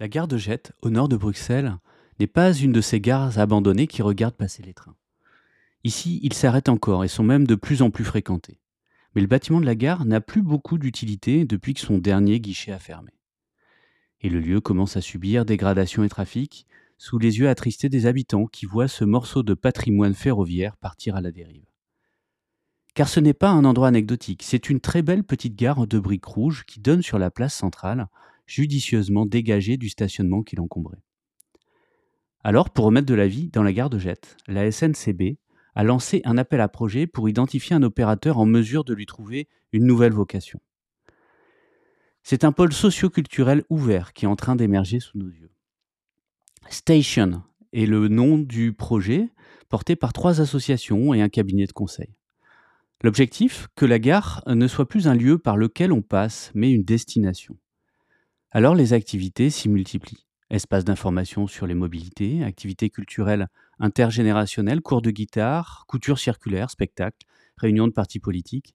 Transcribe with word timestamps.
La 0.00 0.08
gare 0.08 0.28
de 0.28 0.38
Jette, 0.38 0.72
au 0.80 0.88
nord 0.88 1.10
de 1.10 1.16
Bruxelles, 1.18 1.76
n'est 2.18 2.26
pas 2.26 2.54
une 2.54 2.72
de 2.72 2.80
ces 2.80 3.02
gares 3.02 3.38
abandonnées 3.38 3.86
qui 3.86 4.00
regardent 4.00 4.34
passer 4.34 4.62
les 4.62 4.72
trains. 4.72 4.96
Ici, 5.84 6.20
ils 6.22 6.32
s'arrêtent 6.32 6.70
encore 6.70 7.04
et 7.04 7.08
sont 7.08 7.22
même 7.22 7.46
de 7.46 7.54
plus 7.54 7.82
en 7.82 7.90
plus 7.90 8.04
fréquentés. 8.04 8.62
Mais 9.14 9.20
le 9.20 9.26
bâtiment 9.26 9.60
de 9.60 9.66
la 9.66 9.74
gare 9.74 10.06
n'a 10.06 10.22
plus 10.22 10.40
beaucoup 10.40 10.78
d'utilité 10.78 11.44
depuis 11.44 11.74
que 11.74 11.80
son 11.80 11.98
dernier 11.98 12.40
guichet 12.40 12.72
a 12.72 12.78
fermé. 12.78 13.12
Et 14.22 14.30
le 14.30 14.40
lieu 14.40 14.62
commence 14.62 14.96
à 14.96 15.02
subir 15.02 15.44
dégradation 15.44 16.02
et 16.02 16.08
trafic 16.08 16.66
sous 16.96 17.18
les 17.18 17.38
yeux 17.38 17.50
attristés 17.50 17.90
des 17.90 18.06
habitants 18.06 18.46
qui 18.46 18.64
voient 18.64 18.88
ce 18.88 19.04
morceau 19.04 19.42
de 19.42 19.52
patrimoine 19.52 20.14
ferroviaire 20.14 20.78
partir 20.78 21.14
à 21.14 21.20
la 21.20 21.30
dérive. 21.30 21.66
Car 22.94 23.08
ce 23.08 23.20
n'est 23.20 23.34
pas 23.34 23.50
un 23.50 23.66
endroit 23.66 23.88
anecdotique, 23.88 24.44
c'est 24.44 24.70
une 24.70 24.80
très 24.80 25.02
belle 25.02 25.24
petite 25.24 25.56
gare 25.56 25.86
de 25.86 25.98
briques 25.98 26.24
rouges 26.24 26.64
qui 26.64 26.80
donne 26.80 27.02
sur 27.02 27.18
la 27.18 27.30
place 27.30 27.54
centrale, 27.54 28.08
judicieusement 28.50 29.26
dégagée 29.26 29.76
du 29.76 29.88
stationnement 29.88 30.42
qui 30.42 30.56
l'encombrait. 30.56 30.98
Alors, 32.42 32.70
pour 32.70 32.86
remettre 32.86 33.06
de 33.06 33.14
la 33.14 33.28
vie 33.28 33.48
dans 33.48 33.62
la 33.62 33.72
gare 33.72 33.90
de 33.90 33.98
Jette, 33.98 34.36
la 34.48 34.70
SNCB 34.72 35.38
a 35.76 35.84
lancé 35.84 36.20
un 36.24 36.36
appel 36.36 36.60
à 36.60 36.68
projet 36.68 37.06
pour 37.06 37.28
identifier 37.28 37.76
un 37.76 37.82
opérateur 37.84 38.38
en 38.38 38.46
mesure 38.46 38.82
de 38.82 38.92
lui 38.92 39.06
trouver 39.06 39.46
une 39.72 39.86
nouvelle 39.86 40.12
vocation. 40.12 40.60
C'est 42.24 42.42
un 42.42 42.50
pôle 42.50 42.72
socio-culturel 42.72 43.62
ouvert 43.70 44.12
qui 44.12 44.24
est 44.24 44.28
en 44.28 44.36
train 44.36 44.56
d'émerger 44.56 44.98
sous 44.98 45.16
nos 45.16 45.28
yeux. 45.28 45.52
Station 46.70 47.42
est 47.72 47.86
le 47.86 48.08
nom 48.08 48.36
du 48.36 48.72
projet 48.72 49.28
porté 49.68 49.94
par 49.94 50.12
trois 50.12 50.40
associations 50.40 51.14
et 51.14 51.22
un 51.22 51.28
cabinet 51.28 51.66
de 51.66 51.72
conseil. 51.72 52.16
L'objectif, 53.02 53.68
que 53.76 53.86
la 53.86 54.00
gare 54.00 54.42
ne 54.46 54.66
soit 54.66 54.88
plus 54.88 55.06
un 55.06 55.14
lieu 55.14 55.38
par 55.38 55.56
lequel 55.56 55.92
on 55.92 56.02
passe, 56.02 56.50
mais 56.54 56.72
une 56.72 56.84
destination. 56.84 57.56
Alors 58.52 58.74
les 58.74 58.92
activités 58.94 59.48
s'y 59.48 59.68
multiplient. 59.68 60.26
Espaces 60.50 60.84
d'information 60.84 61.46
sur 61.46 61.68
les 61.68 61.74
mobilités, 61.74 62.42
activités 62.42 62.90
culturelles 62.90 63.46
intergénérationnelles, 63.78 64.80
cours 64.80 65.02
de 65.02 65.12
guitare, 65.12 65.84
couture 65.86 66.18
circulaire, 66.18 66.68
spectacles, 66.68 67.24
réunions 67.56 67.86
de 67.86 67.92
partis 67.92 68.18
politiques. 68.18 68.74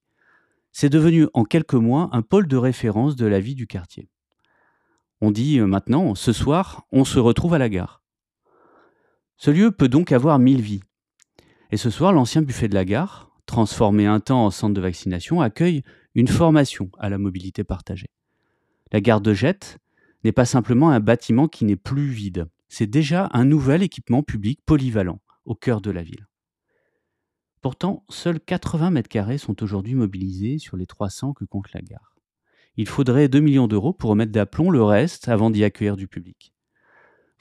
C'est 0.71 0.89
devenu 0.89 1.27
en 1.33 1.43
quelques 1.43 1.73
mois 1.73 2.09
un 2.13 2.21
pôle 2.21 2.47
de 2.47 2.55
référence 2.55 3.17
de 3.17 3.25
la 3.25 3.41
vie 3.41 3.55
du 3.55 3.67
quartier. 3.67 4.07
On 5.19 5.31
dit 5.31 5.59
euh, 5.59 5.67
maintenant, 5.67 6.15
ce 6.15 6.31
soir, 6.31 6.85
on 6.93 7.03
se 7.03 7.19
retrouve 7.19 7.53
à 7.53 7.57
la 7.57 7.67
gare. 7.67 8.01
Ce 9.35 9.51
lieu 9.51 9.71
peut 9.71 9.89
donc 9.89 10.13
avoir 10.13 10.39
mille 10.39 10.61
vies. 10.61 10.83
Et 11.71 11.77
ce 11.77 11.89
soir, 11.89 12.13
l'ancien 12.13 12.41
buffet 12.41 12.69
de 12.69 12.75
la 12.75 12.85
gare, 12.85 13.29
transformé 13.45 14.05
un 14.05 14.21
temps 14.21 14.45
en 14.45 14.51
centre 14.51 14.73
de 14.73 14.81
vaccination, 14.81 15.41
accueille 15.41 15.83
une 16.13 16.29
formation 16.29 16.89
à 16.97 17.09
la 17.09 17.17
mobilité 17.17 17.65
partagée. 17.65 18.07
La 18.95 19.01
gare 19.01 19.19
de 19.19 19.33
Jette 19.33 19.77
n'est 20.23 20.31
pas 20.31 20.45
simplement 20.45 20.89
un 20.89 21.01
bâtiment 21.01 21.49
qui 21.49 21.65
n'est 21.65 21.75
plus 21.75 22.07
vide, 22.07 22.47
c'est 22.69 22.87
déjà 22.87 23.29
un 23.33 23.43
nouvel 23.43 23.83
équipement 23.83 24.23
public 24.23 24.61
polyvalent 24.65 25.19
au 25.43 25.53
cœur 25.53 25.81
de 25.81 25.91
la 25.91 26.01
ville. 26.01 26.29
Pourtant, 27.59 28.05
seuls 28.07 28.39
80 28.39 28.91
mètres 28.91 29.09
carrés 29.09 29.37
sont 29.37 29.61
aujourd'hui 29.61 29.95
mobilisés 29.95 30.59
sur 30.59 30.77
les 30.77 30.85
300 30.85 31.33
que 31.33 31.43
compte 31.43 31.73
la 31.73 31.81
gare. 31.81 32.15
Il 32.77 32.87
faudrait 32.87 33.27
2 33.27 33.41
millions 33.41 33.67
d'euros 33.67 33.91
pour 33.91 34.11
remettre 34.11 34.31
d'aplomb 34.31 34.69
le 34.69 34.81
reste 34.81 35.27
avant 35.27 35.49
d'y 35.49 35.65
accueillir 35.65 35.97
du 35.97 36.07
public. 36.07 36.53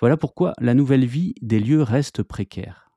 Voilà 0.00 0.16
pourquoi 0.16 0.54
la 0.58 0.74
nouvelle 0.74 1.06
vie 1.06 1.36
des 1.40 1.60
lieux 1.60 1.82
reste 1.82 2.24
précaire. 2.24 2.90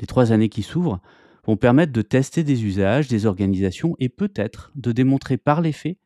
Les 0.00 0.06
trois 0.06 0.32
années 0.32 0.48
qui 0.48 0.62
s'ouvrent 0.62 1.02
vont 1.44 1.58
permettre 1.58 1.92
de 1.92 2.00
tester 2.00 2.42
des 2.42 2.64
usages, 2.64 3.06
des 3.06 3.26
organisations 3.26 3.96
et 3.98 4.08
peut-être 4.08 4.72
de 4.76 4.92
démontrer 4.92 5.36
par 5.36 5.60
les 5.60 5.72
faits 5.72 5.98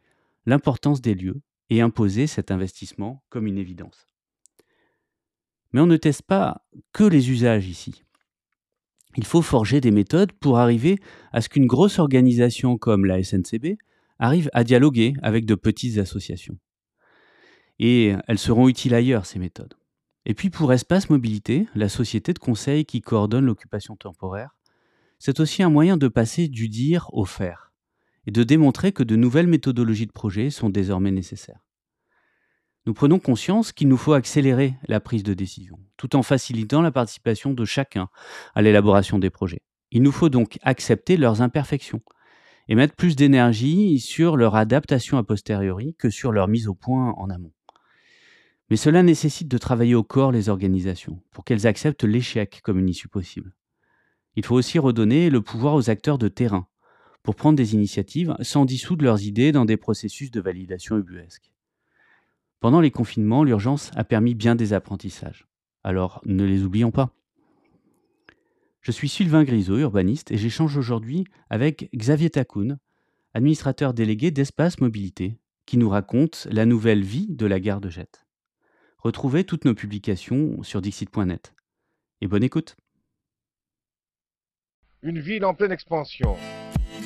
l'importance 0.47 1.01
des 1.01 1.15
lieux 1.15 1.41
et 1.73 1.81
imposer 1.81 2.27
cet 2.27 2.51
investissement 2.51 3.25
comme 3.31 3.47
une 3.47 3.57
évidence. 3.57 4.07
Mais 5.73 5.81
on 5.81 5.87
ne 5.87 5.97
teste 5.97 6.21
pas 6.21 6.67
que 6.93 7.03
les 7.03 7.31
usages 7.31 7.67
ici. 7.67 8.05
Il 9.17 9.25
faut 9.25 9.41
forger 9.41 9.81
des 9.81 9.91
méthodes 9.91 10.33
pour 10.33 10.59
arriver 10.59 10.99
à 11.33 11.41
ce 11.41 11.49
qu'une 11.49 11.67
grosse 11.67 11.99
organisation 11.99 12.77
comme 12.77 13.07
la 13.07 13.23
SNCB 13.23 13.79
arrive 14.19 14.51
à 14.53 14.65
dialoguer 14.65 15.15
avec 15.23 15.47
de 15.47 15.55
petites 15.55 15.97
associations. 15.97 16.59
Et 17.79 18.13
elles 18.29 18.39
seront 18.39 18.69
utiles 18.69 18.95
ailleurs, 18.95 19.25
ces 19.25 19.39
méthodes. 19.39 19.75
Et 20.27 20.35
puis 20.35 20.51
pour 20.51 20.75
Espace 20.75 21.09
Mobilité, 21.09 21.69
la 21.75 21.89
société 21.89 22.35
de 22.35 22.39
conseil 22.39 22.85
qui 22.85 23.01
coordonne 23.01 23.47
l'occupation 23.47 23.97
temporaire, 23.97 24.55
c'est 25.19 25.41
aussi 25.41 25.63
un 25.63 25.71
moyen 25.71 25.97
de 25.97 26.09
passer 26.09 26.49
du 26.49 26.69
dire 26.69 27.09
au 27.15 27.25
faire 27.25 27.72
et 28.27 28.31
de 28.31 28.43
démontrer 28.43 28.93
que 28.93 29.03
de 29.03 29.17
nouvelles 29.17 29.47
méthodologies 29.47 30.07
de 30.07 30.13
projet 30.13 30.51
sont 30.51 30.71
désormais 30.71 31.11
nécessaires. 31.11 31.65
Nous 32.85 32.95
prenons 32.95 33.21
conscience 33.21 33.73
qu'il 33.73 33.89
nous 33.89 33.97
faut 33.97 34.13
accélérer 34.13 34.75
la 34.89 34.99
prise 34.99 35.23
de 35.23 35.35
décision, 35.35 35.79
tout 35.97 36.17
en 36.17 36.23
facilitant 36.23 36.83
la 36.83 36.91
participation 36.91 37.53
de 37.53 37.65
chacun 37.65 38.09
à 38.55 38.63
l'élaboration 38.63 39.19
des 39.21 39.31
projets. 39.31 39.63
Il 39.93 40.03
nous 40.03 40.11
faut 40.11 40.29
donc 40.29 40.59
accepter 40.63 41.17
leurs 41.17 41.43
imperfections 41.43 42.03
et 42.69 42.75
mettre 42.75 42.97
plus 42.97 43.15
d'énergie 43.15 44.01
sur 44.01 44.37
leur 44.37 44.57
adaptation 44.57 45.19
a 45.19 45.23
posteriori 45.23 45.95
que 45.97 46.11
sur 46.11 46.33
leur 46.33 46.49
mise 46.49 46.67
au 46.67 46.75
point 46.75 47.13
en 47.17 47.31
amont. 47.31 47.53
Mais 48.71 48.77
cela 48.77 49.03
nécessite 49.03 49.49
de 49.49 49.59
travailler 49.59 49.95
au 49.95 50.03
corps 50.03 50.33
les 50.33 50.49
organisations 50.49 51.23
pour 51.31 51.45
qu'elles 51.45 51.67
acceptent 51.67 52.05
l'échec 52.05 52.61
comme 52.63 52.79
une 52.79 52.89
issue 52.89 53.09
possible. 53.09 53.55
Il 54.35 54.45
faut 54.45 54.55
aussi 54.55 54.79
redonner 54.79 55.29
le 55.29 55.43
pouvoir 55.43 55.75
aux 55.75 55.91
acteurs 55.91 56.19
de 56.19 56.29
terrain 56.29 56.67
pour 57.23 57.35
prendre 57.37 57.57
des 57.57 57.75
initiatives 57.75 58.35
sans 58.41 58.65
dissoudre 58.65 59.05
leurs 59.05 59.23
idées 59.23 59.53
dans 59.53 59.65
des 59.65 59.77
processus 59.77 60.31
de 60.31 60.41
validation 60.41 60.97
ubuesques. 60.99 61.53
Pendant 62.61 62.81
les 62.81 62.91
confinements, 62.91 63.45
l'urgence 63.45 63.91
a 63.97 64.05
permis 64.05 64.35
bien 64.35 64.55
des 64.55 64.73
apprentissages. 64.73 65.47
Alors 65.85 66.21
ne 66.25 66.45
les 66.45 66.63
oublions 66.63 66.91
pas. 66.91 67.15
Je 68.81 68.91
suis 68.91 69.09
Sylvain 69.09 69.45
Grisot, 69.45 69.79
urbaniste, 69.79 70.33
et 70.33 70.37
j'échange 70.37 70.77
aujourd'hui 70.77 71.25
avec 71.51 71.89
Xavier 71.95 72.31
Takoun, 72.31 72.79
administrateur 73.35 73.95
délégué 73.95 74.31
d'Espace 74.31 74.81
Mobilité, 74.81 75.39
qui 75.67 75.77
nous 75.77 75.89
raconte 75.89 76.49
la 76.51 76.67
nouvelle 76.67 77.03
vie 77.03 77.29
de 77.31 77.47
la 77.47 77.61
gare 77.61 77.81
de 77.81 77.89
Jette. 77.89 78.27
Retrouvez 78.99 79.45
toutes 79.45 79.65
nos 79.65 79.75
publications 79.75 80.63
sur 80.63 80.81
dixit.net. 80.81 81.55
Et 82.21 82.27
bonne 82.27 82.45
écoute. 82.45 82.77
Une 85.03 85.19
ville 85.19 85.45
en 85.45 85.55
pleine 85.55 85.73
expansion. 85.73 86.37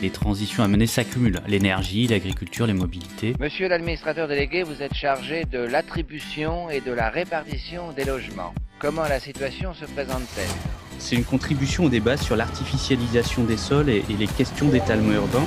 Les 0.03 0.11
transitions 0.11 0.63
à 0.63 0.69
mener 0.69 0.87
s'accumulent. 0.87 1.41
L'énergie, 1.49 2.07
l'agriculture, 2.07 2.67
les 2.67 2.75
mobilités. 2.75 3.35
Monsieur 3.41 3.67
l'administrateur 3.67 4.29
délégué, 4.29 4.63
vous 4.63 4.83
êtes 4.83 4.95
chargé 4.95 5.45
de 5.45 5.59
l'attribution 5.59 6.69
et 6.69 6.83
de 6.83 6.93
la 6.93 7.09
répartition 7.09 7.93
des 7.93 8.05
logements. 8.05 8.53
Comment 8.79 9.05
la 9.09 9.19
situation 9.21 9.73
se 9.73 9.87
présente-t-elle? 9.87 10.45
C'est 10.99 11.17
une 11.17 11.25
contribution 11.25 11.85
au 11.85 11.89
débat 11.89 12.19
sur 12.19 12.37
l'artificialisation 12.37 13.45
des 13.45 13.57
sols 13.57 13.89
et, 13.89 14.05
et 14.11 14.17
les 14.19 14.27
questions 14.27 14.69
d'étalement 14.69 15.13
urbain. 15.13 15.47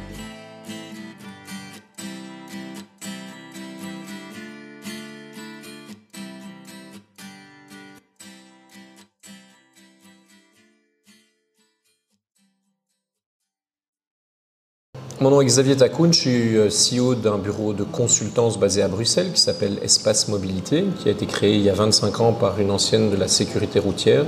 Mon 15.21 15.29
nom 15.29 15.39
est 15.39 15.45
Xavier 15.45 15.77
Takoun, 15.77 16.11
je 16.11 16.19
suis 16.19 16.57
euh, 16.57 16.69
CEO 16.69 17.13
d'un 17.13 17.37
bureau 17.37 17.73
de 17.73 17.83
consultance 17.83 18.57
basé 18.57 18.81
à 18.81 18.87
Bruxelles 18.87 19.31
qui 19.31 19.39
s'appelle 19.39 19.77
Espace 19.83 20.27
Mobilité, 20.29 20.83
qui 20.97 21.09
a 21.09 21.11
été 21.11 21.27
créé 21.27 21.53
il 21.53 21.61
y 21.61 21.69
a 21.69 21.75
25 21.75 22.21
ans 22.21 22.33
par 22.33 22.59
une 22.59 22.71
ancienne 22.71 23.11
de 23.11 23.15
la 23.15 23.27
sécurité 23.27 23.77
routière. 23.77 24.25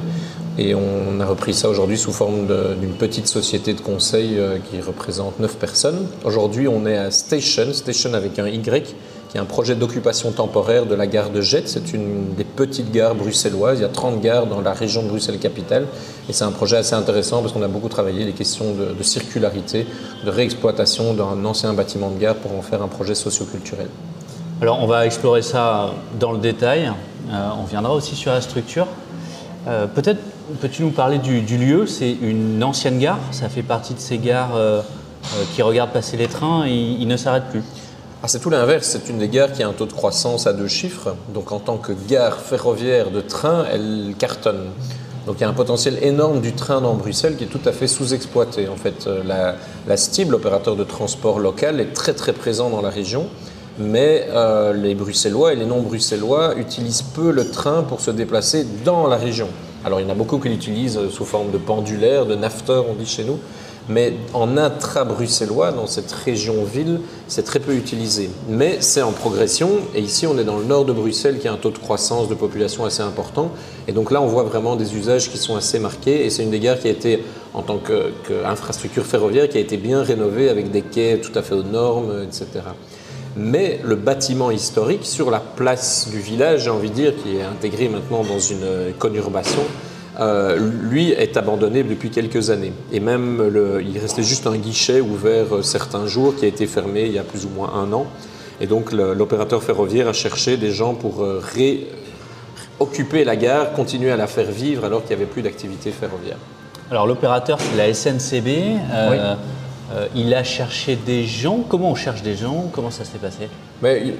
Et 0.59 0.75
on 0.75 1.19
a 1.19 1.25
repris 1.25 1.55
ça 1.55 1.67
aujourd'hui 1.67 1.97
sous 1.97 2.11
forme 2.11 2.45
d'une 2.79 2.93
petite 2.93 3.25
société 3.25 3.73
de 3.73 3.81
conseil 3.81 4.37
euh, 4.37 4.59
qui 4.59 4.79
représente 4.81 5.39
9 5.39 5.55
personnes. 5.57 6.05
Aujourd'hui, 6.25 6.67
on 6.67 6.85
est 6.85 6.95
à 6.95 7.09
Station, 7.09 7.73
Station 7.73 8.13
avec 8.13 8.37
un 8.37 8.47
Y, 8.47 8.95
qui 9.33 9.39
est 9.39 9.41
un 9.41 9.45
projet 9.45 9.73
d'occupation 9.73 10.31
temporaire 10.31 10.85
de 10.85 10.93
la 10.93 11.07
gare 11.07 11.31
de 11.31 11.41
Jette. 11.41 11.67
C'est 11.67 11.91
une 11.91 12.35
des 12.35 12.43
petites 12.43 12.91
gares 12.91 13.15
bruxelloises. 13.15 13.79
Il 13.79 13.81
y 13.81 13.85
a 13.85 13.89
30 13.89 14.21
gares 14.21 14.45
dans 14.45 14.61
la 14.61 14.73
région 14.73 15.01
de 15.01 15.07
Bruxelles-Capitale. 15.07 15.87
Et 16.29 16.33
c'est 16.33 16.43
un 16.43 16.51
projet 16.51 16.77
assez 16.77 16.93
intéressant 16.93 17.41
parce 17.41 17.51
qu'on 17.51 17.63
a 17.63 17.67
beaucoup 17.67 17.89
travaillé 17.89 18.25
les 18.25 18.33
questions 18.33 18.75
de, 18.75 19.01
circularité, 19.01 19.87
de 20.23 20.29
réexploitation 20.29 21.15
d'un 21.15 21.43
ancien 21.45 21.73
bâtiment 21.73 22.11
de 22.11 22.19
gare 22.19 22.35
pour 22.35 22.55
en 22.55 22.61
faire 22.61 22.83
un 22.83 22.87
projet 22.87 23.15
socioculturel. 23.15 23.87
Alors 24.61 24.83
on 24.83 24.85
va 24.85 25.07
explorer 25.07 25.41
ça 25.41 25.89
dans 26.19 26.31
le 26.31 26.37
détail. 26.37 26.91
Euh, 27.31 27.49
on 27.59 27.63
viendra 27.63 27.95
aussi 27.95 28.15
sur 28.15 28.31
la 28.31 28.41
structure. 28.41 28.85
Euh, 29.67 29.87
Peut-être 29.87 30.19
peux-tu 30.61 30.83
nous 30.83 30.91
parler 30.91 31.17
du, 31.17 31.57
lieu? 31.57 31.87
C'est 31.87 32.15
une 32.21 32.63
ancienne 32.63 32.99
gare. 32.99 33.17
Ça 33.31 33.49
fait 33.49 33.63
partie 33.63 33.95
de 33.95 33.99
ces 33.99 34.19
gares 34.19 34.55
euh, 34.55 34.83
qui 35.55 35.63
regardent 35.63 35.91
passer 35.91 36.17
les 36.17 36.27
trains 36.27 36.67
et 36.67 36.75
ils 36.75 37.07
ne 37.07 37.17
s'arrêtent 37.17 37.49
plus. 37.49 37.63
Ah, 38.25 38.29
c'est 38.29 38.39
tout 38.39 38.49
l'inverse, 38.49 38.87
c'est 38.87 39.09
une 39.09 39.17
des 39.17 39.27
gares 39.27 39.51
qui 39.51 39.63
a 39.63 39.67
un 39.67 39.73
taux 39.73 39.85
de 39.85 39.91
croissance 39.91 40.47
à 40.47 40.53
deux 40.53 40.69
chiffres. 40.69 41.13
Donc 41.33 41.51
en 41.51 41.59
tant 41.59 41.75
que 41.75 41.91
gare 41.91 42.39
ferroviaire 42.39 43.11
de 43.11 43.19
train, 43.19 43.65
elle 43.69 44.15
cartonne. 44.17 44.69
Donc 45.27 45.35
il 45.39 45.41
y 45.41 45.43
a 45.43 45.49
un 45.49 45.53
potentiel 45.53 45.99
énorme 46.01 46.39
du 46.39 46.53
train 46.53 46.79
dans 46.79 46.93
Bruxelles 46.93 47.35
qui 47.35 47.43
est 47.43 47.47
tout 47.47 47.59
à 47.65 47.73
fait 47.73 47.85
sous-exploité. 47.85 48.69
En 48.69 48.77
fait, 48.77 49.07
euh, 49.07 49.55
la, 49.85 49.97
STIB, 49.97 50.31
l'opérateur 50.31 50.77
de 50.77 50.85
transport 50.85 51.37
local, 51.37 51.81
est 51.81 51.91
très 51.91 52.13
très 52.13 52.31
présent 52.31 52.69
dans 52.69 52.81
la 52.81 52.89
région. 52.89 53.27
Mais 53.77 54.25
euh, 54.29 54.71
les 54.71 54.95
Bruxellois 54.95 55.51
et 55.51 55.57
les 55.57 55.65
non-Bruxellois 55.65 56.55
utilisent 56.55 57.01
peu 57.01 57.29
le 57.29 57.51
train 57.51 57.83
pour 57.83 57.99
se 57.99 58.11
déplacer 58.11 58.65
dans 58.85 59.05
la 59.07 59.17
région. 59.17 59.49
Alors 59.83 59.99
il 59.99 60.07
y 60.07 60.09
en 60.09 60.11
a 60.11 60.15
beaucoup 60.15 60.37
qui 60.37 60.47
l'utilisent 60.47 60.97
euh, 60.97 61.09
sous 61.09 61.25
forme 61.25 61.51
de 61.51 61.57
pendulaire, 61.57 62.25
de 62.25 62.35
nafteur, 62.35 62.85
on 62.89 62.93
dit 62.93 63.05
chez 63.05 63.25
nous. 63.25 63.37
Mais 63.89 64.13
en 64.33 64.55
intra-bruxellois, 64.57 65.71
dans 65.71 65.87
cette 65.87 66.11
région-ville, 66.11 67.01
c'est 67.27 67.43
très 67.43 67.59
peu 67.59 67.75
utilisé. 67.75 68.29
Mais 68.47 68.77
c'est 68.79 69.01
en 69.01 69.11
progression. 69.11 69.71
Et 69.93 69.99
ici, 69.99 70.25
on 70.25 70.37
est 70.37 70.45
dans 70.45 70.57
le 70.57 70.63
nord 70.63 70.85
de 70.85 70.93
Bruxelles, 70.93 71.39
qui 71.39 71.47
a 71.47 71.53
un 71.53 71.57
taux 71.57 71.71
de 71.71 71.77
croissance 71.77 72.29
de 72.29 72.35
population 72.35 72.85
assez 72.85 73.01
important. 73.01 73.51
Et 73.87 73.91
donc 73.91 74.11
là, 74.11 74.21
on 74.21 74.27
voit 74.27 74.43
vraiment 74.43 74.77
des 74.77 74.95
usages 74.95 75.29
qui 75.29 75.37
sont 75.37 75.55
assez 75.57 75.79
marqués. 75.79 76.25
Et 76.25 76.29
c'est 76.29 76.43
une 76.43 76.51
des 76.51 76.59
gares 76.59 76.79
qui 76.79 76.87
a 76.87 76.91
été, 76.91 77.23
en 77.53 77.61
tant 77.61 77.77
qu'infrastructure 77.77 79.05
ferroviaire, 79.05 79.49
qui 79.49 79.57
a 79.57 79.61
été 79.61 79.75
bien 79.75 80.01
rénovée 80.01 80.49
avec 80.49 80.71
des 80.71 80.81
quais 80.81 81.19
tout 81.19 81.37
à 81.37 81.41
fait 81.41 81.55
aux 81.55 81.63
normes, 81.63 82.23
etc. 82.23 82.61
Mais 83.35 83.79
le 83.83 83.95
bâtiment 83.95 84.51
historique, 84.51 85.05
sur 85.05 85.31
la 85.31 85.39
place 85.39 86.07
du 86.09 86.19
village, 86.19 86.65
j'ai 86.65 86.69
envie 86.69 86.89
de 86.89 86.95
dire, 86.95 87.13
qui 87.21 87.37
est 87.37 87.41
intégré 87.41 87.89
maintenant 87.89 88.23
dans 88.23 88.39
une 88.39 88.63
euh, 88.63 88.91
conurbation, 88.97 89.63
euh, 90.19 90.57
lui 90.83 91.11
est 91.11 91.37
abandonné 91.37 91.83
depuis 91.83 92.09
quelques 92.09 92.49
années. 92.49 92.73
Et 92.91 92.99
même, 92.99 93.41
le, 93.47 93.81
il 93.81 93.97
restait 93.97 94.23
juste 94.23 94.45
un 94.47 94.55
guichet 94.57 95.01
ouvert 95.01 95.55
euh, 95.55 95.61
certains 95.63 96.05
jours 96.07 96.35
qui 96.35 96.45
a 96.45 96.47
été 96.47 96.67
fermé 96.67 97.03
il 97.05 97.13
y 97.13 97.19
a 97.19 97.23
plus 97.23 97.45
ou 97.45 97.49
moins 97.49 97.71
un 97.73 97.91
an. 97.93 98.05
Et 98.61 98.67
donc 98.67 98.91
l'opérateur 98.91 99.63
ferroviaire 99.63 100.07
a 100.07 100.13
cherché 100.13 100.57
des 100.57 100.71
gens 100.71 100.93
pour 100.93 101.23
euh, 101.23 101.41
ré- 101.55 101.87
occuper 102.79 103.23
la 103.23 103.35
gare, 103.35 103.73
continuer 103.73 104.11
à 104.11 104.15
la 104.17 104.27
faire 104.27 104.51
vivre 104.51 104.85
alors 104.85 105.01
qu'il 105.03 105.15
n'y 105.15 105.23
avait 105.23 105.31
plus 105.31 105.41
d'activité 105.41 105.91
ferroviaire. 105.91 106.37
Alors 106.91 107.07
l'opérateur, 107.07 107.57
c'est 107.59 107.75
la 107.75 107.91
SNCB. 107.93 108.47
Euh, 108.91 109.35
euh, 109.91 110.07
il 110.15 110.33
a 110.33 110.43
cherché 110.43 110.95
des 110.95 111.25
gens. 111.25 111.59
Comment 111.67 111.91
on 111.91 111.95
cherche 111.95 112.21
des 112.21 112.35
gens? 112.35 112.69
Comment 112.71 112.91
ça 112.91 113.03
s'est 113.03 113.17
passé? 113.17 113.49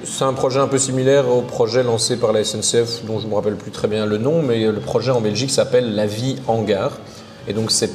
C'est 0.04 0.24
un 0.24 0.34
projet 0.34 0.60
un 0.60 0.68
peu 0.68 0.78
similaire 0.78 1.28
au 1.28 1.40
projet 1.40 1.82
lancé 1.82 2.18
par 2.18 2.32
la 2.32 2.44
SNCF, 2.44 3.04
dont 3.06 3.18
je 3.18 3.24
ne 3.24 3.30
me 3.30 3.34
rappelle 3.34 3.56
plus 3.56 3.70
très 3.70 3.88
bien 3.88 4.04
le 4.04 4.18
nom, 4.18 4.42
mais 4.42 4.66
le 4.66 4.80
projet 4.80 5.10
en 5.10 5.22
Belgique 5.22 5.50
s'appelle 5.50 5.94
La 5.94 6.06
vie 6.06 6.36
en 6.46 6.62
gare. 6.62 6.98
Et 7.48 7.52
donc 7.54 7.70
c'est 7.70 7.90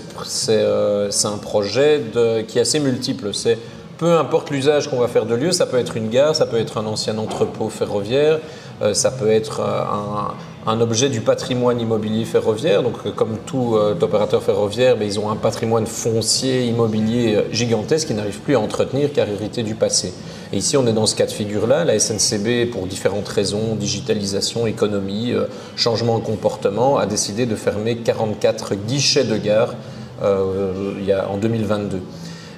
euh, 0.50 1.12
un 1.24 1.38
projet 1.38 2.02
qui 2.48 2.58
est 2.58 2.62
assez 2.62 2.80
multiple. 2.80 3.34
C'est 3.34 3.58
peu 4.00 4.18
importe 4.18 4.50
l'usage 4.50 4.90
qu'on 4.90 5.00
va 5.00 5.10
faire 5.10 5.26
de 5.26 5.36
lieu, 5.36 5.52
ça 5.52 5.66
peut 5.66 5.78
être 5.78 5.98
une 5.98 6.10
gare, 6.10 6.34
ça 6.34 6.46
peut 6.46 6.58
être 6.58 6.78
un 6.78 6.86
ancien 6.86 7.18
entrepôt 7.18 7.68
ferroviaire, 7.68 8.40
euh, 8.82 8.94
ça 8.94 9.12
peut 9.12 9.30
être 9.30 9.60
un, 9.60 10.34
un 10.70 10.82
objet 10.82 11.10
du 11.10 11.22
patrimoine 11.22 11.82
immobilier 11.82 12.26
ferroviaire. 12.26 12.84
Donc 12.84 12.94
euh, 13.06 13.12
comme 13.12 13.38
tout 13.46 13.76
euh, 13.76 13.96
opérateur 14.00 14.44
ferroviaire, 14.44 14.98
ben, 14.98 15.06
ils 15.06 15.20
ont 15.20 15.32
un 15.32 15.36
patrimoine 15.36 15.88
foncier 15.88 16.66
immobilier 16.66 17.36
euh, 17.36 17.42
gigantesque 17.52 18.08
qu'ils 18.08 18.16
n'arrivent 18.16 18.42
plus 18.42 18.56
à 18.56 18.60
entretenir 18.60 19.12
car 19.12 19.28
hérité 19.28 19.64
du 19.64 19.74
passé. 19.74 20.14
Et 20.54 20.58
ici, 20.58 20.78
on 20.78 20.86
est 20.86 20.94
dans 20.94 21.08
ce 21.08 21.16
cas 21.16 21.26
de 21.26 21.32
figure-là. 21.32 21.86
La 21.86 22.00
SNCB, 22.00 22.70
pour 22.72 22.86
différentes 22.86 23.28
raisons, 23.28 23.76
digitalisation, 23.76 24.68
économie, 24.68 25.34
changement 25.76 26.18
de 26.18 26.24
comportement, 26.24 26.98
a 26.98 27.06
décidé 27.06 27.46
de 27.46 27.56
fermer 27.56 27.98
44 27.98 28.74
guichets 28.74 29.26
de 29.26 29.38
gare 29.38 29.76
il 30.24 31.06
y 31.06 31.12
a, 31.12 31.30
en 31.30 31.38
2022. 31.38 32.02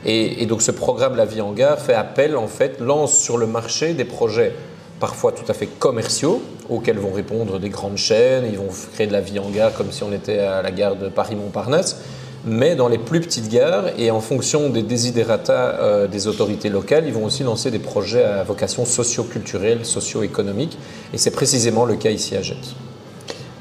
Et, 0.05 0.41
et 0.41 0.45
donc 0.45 0.61
ce 0.61 0.71
programme 0.71 1.17
La 1.17 1.25
vie 1.25 1.41
en 1.41 1.51
gare 1.51 1.79
fait 1.79 1.93
appel, 1.93 2.37
en 2.37 2.47
fait, 2.47 2.79
lance 2.79 3.17
sur 3.17 3.37
le 3.37 3.45
marché 3.45 3.93
des 3.93 4.05
projets 4.05 4.55
parfois 5.01 5.33
tout 5.33 5.49
à 5.49 5.53
fait 5.53 5.65
commerciaux, 5.65 6.41
auxquels 6.69 6.99
vont 6.99 7.11
répondre 7.11 7.59
des 7.59 7.69
grandes 7.69 7.97
chaînes, 7.97 8.45
ils 8.49 8.57
vont 8.57 8.69
créer 8.93 9.07
de 9.07 9.11
la 9.11 9.19
vie 9.19 9.39
en 9.39 9.49
gare 9.49 9.73
comme 9.73 9.91
si 9.91 10.03
on 10.03 10.13
était 10.13 10.39
à 10.39 10.61
la 10.61 10.71
gare 10.71 10.95
de 10.95 11.09
Paris-Montparnasse, 11.09 11.97
mais 12.45 12.75
dans 12.75 12.87
les 12.87 12.99
plus 12.99 13.19
petites 13.19 13.49
gares 13.49 13.85
et 13.97 14.11
en 14.11 14.21
fonction 14.21 14.69
des 14.69 14.83
desiderata 14.83 15.79
euh, 15.81 16.07
des 16.07 16.27
autorités 16.27 16.69
locales, 16.69 17.05
ils 17.07 17.13
vont 17.13 17.25
aussi 17.25 17.43
lancer 17.43 17.71
des 17.71 17.79
projets 17.79 18.23
à 18.23 18.43
vocation 18.43 18.85
socio-culturelle, 18.85 19.85
socio-économique, 19.85 20.77
et 21.13 21.17
c'est 21.17 21.31
précisément 21.31 21.85
le 21.85 21.95
cas 21.95 22.11
ici 22.11 22.37
à 22.37 22.43
Jette. 22.43 22.75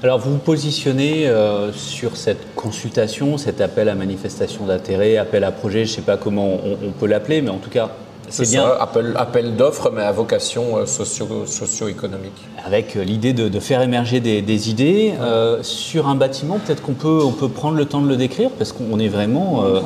Alors 0.02 0.18
vous 0.18 0.32
vous 0.32 0.38
positionnez 0.38 1.26
euh, 1.26 1.72
sur 1.72 2.16
cette 2.16 2.54
consultation, 2.54 3.38
cet 3.38 3.62
appel 3.62 3.88
à 3.88 3.94
manifestation 3.94 4.66
d'intérêt, 4.66 5.16
appel 5.16 5.44
à 5.44 5.52
projet, 5.52 5.86
je 5.86 5.92
ne 5.92 5.96
sais 5.96 6.02
pas 6.02 6.18
comment 6.18 6.58
on 6.64 6.92
peut 6.92 7.06
l'appeler, 7.06 7.40
mais 7.40 7.50
en 7.50 7.58
tout 7.58 7.70
cas, 7.70 7.90
C'est 8.30 8.48
bien 8.48 8.62
ça, 8.62 8.76
appel, 8.80 9.12
appel 9.16 9.56
d'offres, 9.56 9.90
mais 9.94 10.02
à 10.02 10.12
vocation 10.12 10.76
euh, 10.76 10.86
socio- 10.86 11.46
socio-économique. 11.46 12.32
avec 12.64 12.96
euh, 12.96 13.02
l'idée 13.04 13.32
de, 13.32 13.48
de 13.48 13.60
faire 13.60 13.82
émerger 13.82 14.20
des, 14.20 14.40
des 14.40 14.70
idées. 14.70 15.12
Euh, 15.20 15.62
sur 15.62 16.08
un 16.08 16.14
bâtiment, 16.14 16.58
peut-être 16.58 16.82
qu'on 16.82 16.94
peut, 16.94 17.20
on 17.24 17.32
peut 17.32 17.48
prendre 17.48 17.76
le 17.76 17.84
temps 17.86 18.00
de 18.00 18.08
le 18.08 18.16
décrire, 18.16 18.50
parce 18.56 18.72
qu'on 18.72 18.98
est 18.98 19.08
vraiment 19.08 19.64
euh, 19.64 19.80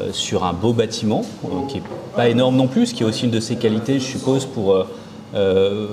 euh, 0.00 0.08
sur 0.12 0.44
un 0.44 0.52
beau 0.52 0.72
bâtiment, 0.72 1.22
qui 1.68 1.76
n'est 1.76 1.82
pas 2.16 2.28
énorme 2.28 2.56
non 2.56 2.66
plus, 2.66 2.86
ce 2.86 2.94
qui 2.94 3.02
est 3.04 3.06
aussi 3.06 3.24
une 3.26 3.30
de 3.30 3.40
ses 3.40 3.56
qualités, 3.56 4.00
je 4.00 4.04
suppose, 4.04 4.44
pour, 4.44 4.84
euh, 5.34 5.86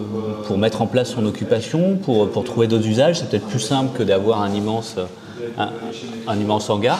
pour 0.47 0.57
mettre 0.57 0.81
en 0.81 0.87
place 0.87 1.11
son 1.11 1.25
occupation, 1.25 1.97
pour, 1.97 2.29
pour 2.29 2.43
trouver 2.43 2.67
d'autres 2.67 2.87
usages. 2.87 3.19
C'est 3.19 3.29
peut-être 3.29 3.47
plus 3.47 3.59
simple 3.59 3.95
que 3.97 4.03
d'avoir 4.03 4.41
un 4.41 4.51
immense, 4.53 4.95
un, 5.57 5.69
un 6.27 6.39
immense 6.39 6.69
hangar. 6.69 6.99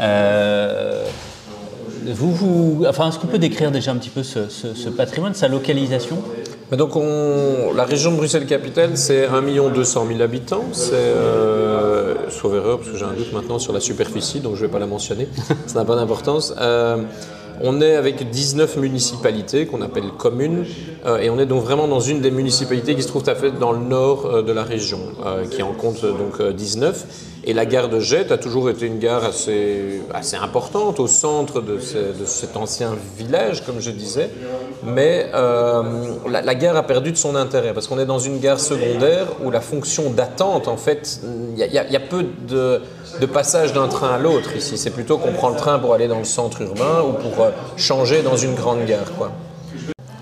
Euh, 0.00 1.04
vous, 2.12 2.32
vous, 2.32 2.84
enfin, 2.88 3.08
est-ce 3.08 3.18
qu'on 3.18 3.26
peut 3.26 3.38
décrire 3.38 3.70
déjà 3.70 3.90
un 3.92 3.96
petit 3.96 4.10
peu 4.10 4.22
ce, 4.22 4.48
ce- 4.48 4.74
ce 4.74 4.88
patrimoine, 4.88 5.34
sa 5.34 5.48
localisation? 5.48 6.18
Mais 6.70 6.76
donc, 6.76 6.96
on- 6.96 7.72
la 7.74 7.84
région 7.84 8.10
de 8.12 8.16
Bruxelles-Capitale, 8.16 8.96
c'est 8.96 9.26
1 9.26 9.70
200 9.70 10.06
000 10.08 10.20
habitants. 10.22 10.64
C'est, 10.72 10.92
euh, 10.94 12.14
sauf 12.30 12.52
erreur, 12.54 12.78
parce 12.78 12.90
que 12.90 12.96
j'ai 12.96 13.04
un 13.04 13.12
doute 13.12 13.32
maintenant 13.32 13.58
sur 13.58 13.72
la 13.72 13.80
superficie, 13.80 14.40
donc 14.40 14.54
je 14.56 14.62
ne 14.62 14.66
vais 14.66 14.72
pas 14.72 14.78
la 14.78 14.86
mentionner. 14.86 15.28
Ça 15.66 15.78
n'a 15.78 15.84
pas 15.84 15.96
d'importance. 15.96 16.54
Euh, 16.60 16.96
on 17.62 17.80
est 17.80 17.94
avec 17.94 18.30
19 18.30 18.76
municipalités 18.78 19.66
qu'on 19.66 19.80
appelle 19.82 20.08
communes, 20.18 20.64
euh, 21.06 21.18
et 21.18 21.30
on 21.30 21.38
est 21.38 21.46
donc 21.46 21.62
vraiment 21.62 21.86
dans 21.86 22.00
une 22.00 22.20
des 22.20 22.30
municipalités 22.32 22.94
qui 22.96 23.02
se 23.02 23.08
trouve 23.08 23.22
tout 23.22 23.30
à 23.30 23.34
fait 23.36 23.52
dans 23.52 23.72
le 23.72 23.78
nord 23.78 24.26
euh, 24.26 24.42
de 24.42 24.52
la 24.52 24.64
région, 24.64 24.98
euh, 25.24 25.44
qui 25.46 25.62
en 25.62 25.72
compte 25.72 26.02
donc 26.02 26.40
euh, 26.40 26.52
19. 26.52 27.04
Et 27.46 27.52
la 27.52 27.66
gare 27.66 27.90
de 27.90 28.00
Jette 28.00 28.32
a 28.32 28.38
toujours 28.38 28.70
été 28.70 28.86
une 28.86 28.98
gare 28.98 29.22
assez, 29.24 30.00
importante 30.40 30.98
au 30.98 31.06
centre 31.06 31.60
de, 31.60 31.78
ce- 31.78 32.18
de 32.18 32.24
cet 32.24 32.56
ancien 32.56 32.92
village, 33.18 33.64
comme 33.66 33.80
je 33.80 33.90
disais. 33.90 34.30
Mais 34.82 35.26
euh, 35.34 35.82
la, 36.30 36.54
gare 36.54 36.76
a 36.76 36.82
perdu 36.84 37.12
de 37.12 37.16
son 37.18 37.36
intérêt 37.36 37.74
parce 37.74 37.86
qu'on 37.86 37.98
est 37.98 38.06
dans 38.06 38.18
une 38.18 38.38
gare 38.38 38.60
secondaire 38.60 39.26
où 39.44 39.50
la 39.50 39.60
fonction 39.60 40.08
d'attente, 40.10 40.68
en 40.68 40.78
fait, 40.78 41.20
il 41.56 41.58
y, 41.62 41.78
a- 41.78 42.00
peu 42.00 42.24
de, 42.48 42.80
passage 43.26 43.74
d'un 43.74 43.88
train 43.88 44.14
à 44.14 44.18
l'autre 44.18 44.56
ici. 44.56 44.78
C'est 44.78 44.90
plutôt 44.90 45.18
qu'on 45.18 45.32
prend 45.32 45.50
le 45.50 45.56
train 45.56 45.78
pour 45.78 45.92
aller 45.92 46.08
dans 46.08 46.18
le 46.18 46.24
centre 46.24 46.62
urbain 46.62 47.02
ou 47.06 47.12
pour 47.12 47.44
euh, 47.44 47.50
changer 47.76 48.22
dans 48.22 48.36
une 48.36 48.54
grande 48.54 48.86
gare. 48.86 49.04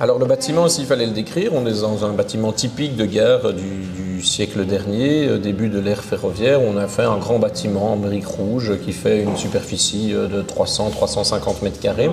Alors 0.01 0.19
le 0.19 0.27
bâtiment, 0.27 0.69
s'il 0.69 0.87
fallait 0.87 1.07
le 1.07 1.13
décrire, 1.13 1.53
on 1.55 1.65
est 1.67 1.81
dans 1.83 2.05
un 2.05 2.13
bâtiment 2.13 2.51
typique 2.53 2.97
de 2.97 3.05
gare 3.07 3.53
du 3.53 4.12
siècle 4.23 4.65
dernier, 4.65 5.29
euh, 5.29 5.39
début 5.39 5.69
de 5.69 5.79
l'ère 5.79 6.03
ferroviaire. 6.03 6.61
On 6.63 6.77
a 6.77 6.87
fait 6.87 7.03
un 7.03 7.17
grand 7.17 7.39
bâtiment 7.39 7.93
en 7.93 7.97
briques 7.97 8.27
rouges 8.27 8.73
qui 8.85 8.93
fait 8.93 9.23
une 9.23 9.37
superficie 9.37 10.13
euh, 10.15 10.29
de 10.29 10.43
300-350 10.43 11.63
mètres 11.63 11.81
carrés, 11.81 12.11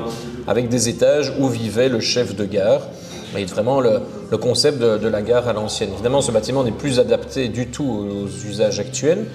avec 0.48 0.70
des 0.70 0.90
étages 0.90 1.34
où 1.40 1.48
vivait 1.48 1.90
le 1.90 2.00
chef 2.00 2.36
de 2.36 2.46
gare. 2.46 2.82
Et 3.38 3.46
vraiment 3.46 3.80
le, 3.80 4.02
concept 4.38 4.80
de, 4.80 5.08
la 5.08 5.22
gare 5.22 5.48
à 5.48 5.54
l'ancienne. 5.54 5.92
Évidemment, 5.94 6.22
ce 6.22 6.32
bâtiment 6.32 6.64
n'est 6.64 6.72
plus 6.72 7.00
adapté 7.00 7.48
du 7.48 7.68
tout 7.68 7.86
aux 7.86 8.48
usages 8.48 8.80
actuels. 8.80 9.26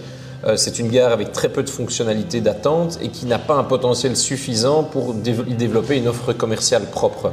Euh, 0.46 0.56
C'est 0.56 0.78
une 0.78 0.88
gare 0.88 1.12
avec 1.12 1.32
très 1.32 1.48
peu 1.48 1.62
de 1.62 1.70
fonctionnalités 1.70 2.40
d'attente 2.40 2.98
et 3.02 3.08
qui 3.08 3.26
n'a 3.26 3.38
pas 3.38 3.54
un 3.54 3.64
potentiel 3.64 4.16
suffisant 4.16 4.82
pour 4.82 5.14
y 5.14 5.54
développer 5.54 5.96
une 5.96 6.08
offre 6.08 6.32
commerciale 6.32 6.82
propre. 6.90 7.32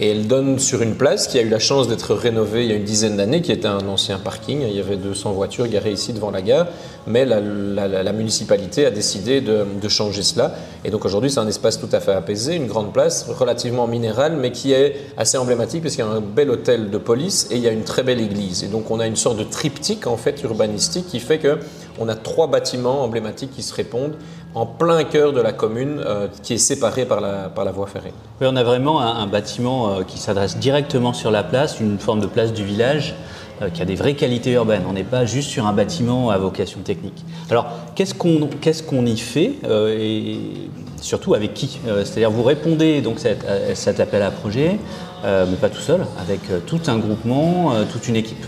Et 0.00 0.10
elle 0.10 0.28
donne 0.28 0.58
sur 0.58 0.82
une 0.82 0.94
place 0.94 1.26
qui 1.26 1.38
a 1.38 1.42
eu 1.42 1.48
la 1.48 1.58
chance 1.58 1.88
d'être 1.88 2.14
rénovée 2.14 2.64
il 2.64 2.70
y 2.70 2.72
a 2.72 2.76
une 2.76 2.84
dizaine 2.84 3.16
d'années, 3.16 3.42
qui 3.42 3.50
était 3.50 3.66
un 3.66 3.86
ancien 3.88 4.18
parking. 4.18 4.62
Il 4.62 4.74
y 4.74 4.80
avait 4.80 4.96
200 4.96 5.32
voitures 5.32 5.66
garées 5.66 5.92
ici 5.92 6.12
devant 6.12 6.30
la 6.30 6.40
gare, 6.40 6.68
mais 7.06 7.24
la, 7.24 8.12
municipalité 8.12 8.86
a 8.86 8.90
décidé 8.90 9.40
de, 9.40 9.64
de 9.80 9.88
changer 9.88 10.22
cela. 10.22 10.54
Et 10.84 10.90
donc 10.90 11.04
aujourd'hui, 11.04 11.30
c'est 11.30 11.40
un 11.40 11.48
espace 11.48 11.80
tout 11.80 11.88
à 11.92 12.00
fait 12.00 12.12
apaisé, 12.12 12.54
une 12.54 12.66
grande 12.66 12.92
place, 12.92 13.26
relativement 13.28 13.86
minérale, 13.86 14.36
mais 14.36 14.52
qui 14.52 14.72
est 14.72 14.96
assez 15.16 15.36
emblématique 15.36 15.82
parce 15.82 15.96
qu'il 15.96 16.04
y 16.04 16.08
a 16.08 16.10
un 16.10 16.20
bel 16.20 16.50
hôtel 16.50 16.90
de 16.90 16.98
police 16.98 17.48
et 17.50 17.56
il 17.56 17.62
y 17.62 17.68
a 17.68 17.72
une 17.72 17.84
très 17.84 18.02
belle 18.02 18.20
église. 18.20 18.62
Et 18.62 18.68
donc 18.68 18.90
on 18.90 19.00
a 19.00 19.06
une 19.06 19.16
sorte 19.16 19.38
de 19.38 19.44
triptyque 19.44 20.06
en 20.06 20.16
fait 20.16 20.42
urbanistique 20.42 21.06
qui 21.08 21.20
fait 21.20 21.38
que 21.38 21.58
on 21.98 22.08
a 22.08 22.14
trois 22.14 22.46
bâtiments 22.46 23.02
emblématiques 23.02 23.50
qui 23.50 23.62
se 23.62 23.74
répondent 23.74 24.14
en 24.54 24.66
plein 24.66 25.04
cœur 25.04 25.32
de 25.32 25.40
la 25.40 25.52
commune, 25.52 26.02
euh, 26.04 26.28
qui 26.42 26.54
est 26.54 26.58
séparée 26.58 27.04
par 27.04 27.20
la, 27.20 27.48
par 27.48 27.64
la 27.64 27.72
voie 27.72 27.86
ferrée. 27.86 28.12
Oui, 28.40 28.46
on 28.50 28.56
a 28.56 28.64
vraiment 28.64 29.00
un, 29.00 29.26
bâtiment 29.26 29.90
euh, 29.90 30.02
qui 30.04 30.18
s'adresse 30.18 30.56
directement 30.56 31.12
sur 31.12 31.30
la 31.30 31.42
place, 31.42 31.80
une 31.80 31.98
forme 31.98 32.20
de 32.20 32.26
place 32.26 32.52
du 32.52 32.64
village 32.64 33.14
euh, 33.60 33.68
qui 33.68 33.82
a 33.82 33.84
des 33.84 33.94
vraies 33.94 34.14
qualités 34.14 34.52
urbaines. 34.52 34.84
On 34.88 34.94
n'est 34.94 35.04
pas 35.04 35.26
juste 35.26 35.50
sur 35.50 35.66
un 35.66 35.72
bâtiment 35.72 36.30
à 36.30 36.38
vocation 36.38 36.80
technique. 36.80 37.24
Alors, 37.50 37.66
qu'est-ce 37.94 38.14
qu'on 38.14 39.06
y 39.06 39.18
fait 39.18 39.52
et 39.68 40.38
surtout 41.00 41.34
avec 41.34 41.54
qui 41.54 41.78
C'est-à-dire, 41.84 42.30
vous 42.30 42.42
répondez 42.42 43.00
donc 43.00 43.18
cet, 43.18 43.44
à 43.44 43.74
cet 43.74 44.00
appel 44.00 44.22
à 44.22 44.30
projet, 44.30 44.78
mais 45.24 45.56
pas 45.60 45.68
tout 45.68 45.80
seul, 45.80 46.04
avec 46.20 46.40
tout 46.66 46.80
un 46.88 46.98
groupement, 46.98 47.72
toute 47.92 48.08
une 48.08 48.16
équipe. 48.16 48.44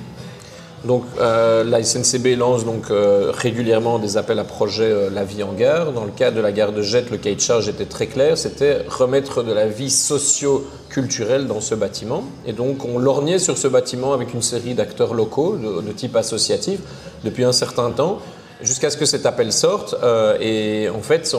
Donc 0.84 1.04
euh, 1.20 1.62
la 1.62 1.82
SNCB 1.82 2.36
lance 2.38 2.64
donc 2.64 2.90
euh, 2.90 3.32
régulièrement 3.34 3.98
des 3.98 4.16
appels 4.16 4.38
à 4.38 4.44
projets 4.44 4.90
euh, 4.90 5.10
La 5.10 5.24
vie 5.24 5.42
en 5.42 5.52
gare. 5.52 5.92
Dans 5.92 6.04
le 6.04 6.10
cas 6.10 6.30
de 6.30 6.40
la 6.40 6.52
gare 6.52 6.72
de 6.72 6.80
Jette, 6.80 7.10
le 7.10 7.18
cahier 7.18 7.36
de 7.36 7.40
charge 7.40 7.68
était 7.68 7.84
très 7.84 8.06
clair, 8.06 8.38
c'était 8.38 8.84
remettre 8.88 9.42
de 9.42 9.52
la 9.52 9.66
vie 9.66 9.90
socio-culturelle 9.90 11.46
dans 11.46 11.60
ce 11.60 11.74
bâtiment. 11.74 12.24
Et 12.46 12.52
donc 12.54 12.84
on 12.86 12.98
lorgnait 12.98 13.38
sur 13.38 13.58
ce 13.58 13.68
bâtiment 13.68 14.14
avec 14.14 14.32
une 14.32 14.42
série 14.42 14.74
d'acteurs 14.74 15.12
locaux 15.12 15.56
de, 15.56 15.92
type 15.92 16.16
associatif 16.16 16.80
depuis 17.24 17.44
un 17.44 17.52
certain 17.52 17.90
temps 17.90 18.20
jusqu'à 18.62 18.88
ce 18.90 18.96
que 18.96 19.04
cet 19.04 19.26
appel 19.26 19.52
sorte. 19.52 19.96
et 20.40 20.88
en 20.88 21.00
fait, 21.00 21.34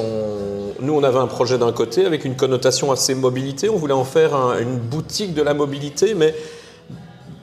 nous, 0.82 0.94
on 0.94 1.04
avait 1.04 1.20
un 1.20 1.28
projet 1.28 1.58
d'un 1.58 1.72
côté 1.72 2.06
avec 2.06 2.26
une 2.26 2.36
connotation 2.36 2.92
assez 2.92 3.14
mobilité. 3.16 3.70
On 3.70 3.78
voulait 3.78 3.94
en 3.94 4.04
faire 4.04 4.36
un- 4.36 4.60
une 4.60 4.78
boutique 4.78 5.34
de 5.34 5.44
la 5.44 5.54
mobilité, 5.54 6.16
mais 6.16 6.34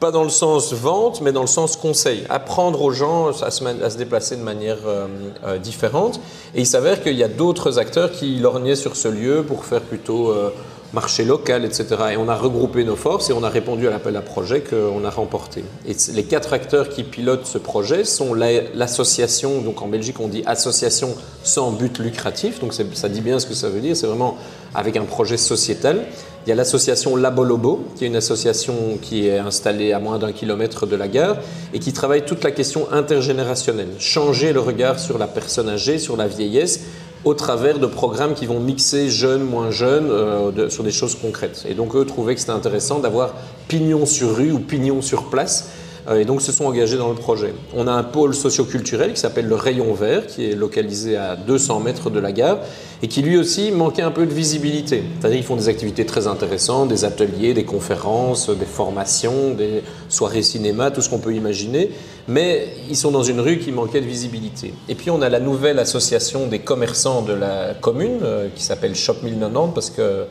pas 0.01 0.11
dans 0.11 0.23
le 0.23 0.29
sens 0.29 0.73
vente, 0.73 1.21
mais 1.21 1.33
dans 1.33 1.41
le 1.41 1.47
sens 1.49 1.77
conseil. 1.77 2.25
Apprendre 2.29 2.83
aux 2.83 2.93
gens 2.93 3.29
à 3.43 3.51
se, 3.51 3.97
déplacer 3.97 4.37
de 4.37 4.43
manière 4.43 4.79
euh, 4.87 5.07
euh, 5.45 5.59
différente. 5.59 6.21
Et 6.55 6.61
il 6.61 6.67
s'avère 6.67 7.03
qu'il 7.03 7.17
y 7.17 7.25
a 7.25 7.29
d'autres 7.29 7.79
acteurs 7.79 8.13
qui 8.13 8.37
lorgnaient 8.37 8.77
sur 8.77 8.97
ce 8.97 9.09
lieu 9.09 9.43
pour 9.47 9.65
faire 9.65 9.81
plutôt 9.81 10.31
euh, 10.31 10.51
marché 10.93 11.25
local, 11.25 11.65
etc. 11.65 11.87
Et 12.13 12.17
on 12.17 12.29
a 12.29 12.37
regroupé 12.37 12.85
nos 12.85 12.97
forces 12.97 13.29
et 13.29 13.33
on 13.33 13.43
a 13.43 13.49
répondu 13.49 13.87
à 13.87 13.91
l'appel 13.91 14.17
à 14.17 14.23
projet 14.23 14.63
qu'on 14.63 15.05
a 15.05 15.11
remporté. 15.11 15.65
Et 15.87 15.95
les 16.13 16.25
quatre 16.25 16.53
acteurs 16.53 16.89
qui 16.89 17.03
pilotent 17.03 17.47
ce 17.47 17.59
projet 17.59 18.05
sont 18.05 18.33
la- 18.35 18.63
l'association, 18.75 19.61
donc 19.61 19.83
en 19.83 19.89
Belgique 19.89 20.21
on 20.21 20.29
dit 20.29 20.43
association 20.47 21.15
sans 21.43 21.73
but 21.73 21.99
lucratif, 21.99 22.61
donc 22.61 22.73
ça 22.73 23.09
dit 23.09 23.21
bien 23.21 23.39
ce 23.39 23.47
que 23.47 23.55
ça 23.55 23.69
veut 23.69 23.81
dire, 23.81 23.97
c'est 23.97 24.07
vraiment 24.07 24.39
avec 24.75 24.97
un 24.97 25.05
projet 25.05 25.37
sociétal. 25.37 26.07
Il 26.47 26.49
y 26.49 26.53
a 26.53 26.55
l'association 26.55 27.17
Labolobo, 27.17 27.85
qui 27.97 28.05
est 28.05 28.07
une 28.07 28.17
association 28.17 28.99
qui 29.03 29.29
est 29.29 29.39
installée 29.39 29.93
à 29.93 29.99
moins 29.99 30.19
d'un 30.19 30.33
kilomètre 30.33 30.87
de 30.87 30.97
la 30.97 31.09
gare 31.09 31.37
et 31.75 31.79
qui 31.79 31.93
travaille 31.93 32.25
toute 32.25 32.43
la 32.43 32.51
question 32.51 32.91
intergénérationnelle. 32.91 33.91
Changer 33.99 34.53
le 34.53 34.61
regard 34.61 34.99
sur 34.99 35.19
la 35.19 35.27
personne 35.27 35.69
âgée, 35.69 35.99
sur 35.99 36.17
la 36.17 36.27
vieillesse, 36.27 36.81
au 37.25 37.35
travers 37.35 37.79
de 37.79 37.87
programmes 37.87 38.35
qui 38.35 38.47
vont 38.47 38.61
mixer 38.61 39.11
jeunes, 39.11 39.43
moins 39.43 39.71
jeunes, 39.71 40.11
euh, 40.11 40.71
sur 40.71 40.85
des 40.85 40.91
choses 40.91 41.17
concrètes. 41.17 41.65
Et 41.69 41.75
donc 41.75 41.95
eux 41.97 42.05
trouvaient 42.05 42.35
que 42.35 42.41
c'était 42.41 42.53
intéressant 42.53 43.01
d'avoir 43.01 43.35
pignon 43.67 44.07
sur 44.07 44.37
rue 44.37 44.53
ou 44.53 44.59
pignon 44.59 45.03
sur 45.03 45.25
place 45.25 45.69
et 46.17 46.25
donc 46.25 46.41
se 46.41 46.53
sont 46.53 46.65
engagés 46.65 46.97
dans 46.97 47.09
le 47.09 47.15
projet. 47.15 47.53
On 47.75 47.87
a 47.87 47.93
un 47.93 48.03
pôle 48.03 48.35
socioculturel 48.35 49.13
qui 49.13 49.21
s'appelle 49.21 49.47
le 49.47 49.55
Rayon 49.55 49.93
Vert, 49.93 50.27
qui 50.27 50.51
est 50.51 50.55
localisé 50.55 51.17
à 51.17 51.37
200 51.37 51.81
mètres 51.81 52.11
de 52.11 52.19
la 52.19 52.33
gare 52.33 52.59
et 53.03 53.09
qui 53.09 53.23
lui 53.23 53.37
aussi 53.37 53.71
manquait 53.71 54.03
un 54.03 54.11
peu 54.11 54.27
de 54.27 54.33
visibilité. 54.33 55.03
C'est-à-dire 55.21 55.39
qu'ils 55.39 55.47
font 55.47 55.57
des 55.57 55.69
activités 55.69 56.05
très 56.05 56.27
intéressantes, 56.27 56.89
des 56.89 57.05
ateliers, 57.05 57.55
des 57.55 57.65
conférences, 57.65 58.51
des 58.51 58.67
formations, 58.67 59.55
des 59.55 59.83
soirées 60.09 60.43
cinéma, 60.43 60.91
tout 60.91 61.01
ce 61.01 61.09
qu'on 61.09 61.19
peut 61.19 61.35
imaginer, 61.35 61.91
mais 62.27 62.69
ils 62.89 62.97
sont 62.97 63.11
dans 63.11 63.23
une 63.23 63.41
rue 63.41 63.59
qui 63.59 63.71
manquait 63.71 64.01
de 64.01 64.07
visibilité. 64.07 64.75
Et 64.89 64.95
puis 64.95 65.11
on 65.11 65.23
a 65.23 65.29
la 65.29 65.41
nouvelle 65.41 65.79
association 65.79 66.47
des 66.47 66.59
commerçants 66.59 67.23
de 67.23 67.35
la 67.35 67.75
commune 67.75 68.21
euh, 68.23 68.49
qui 68.55 68.63
s'appelle 68.63 68.95
Shop 68.95 69.17
1090 69.23 69.73
parce 69.75 69.91
que 69.91 70.25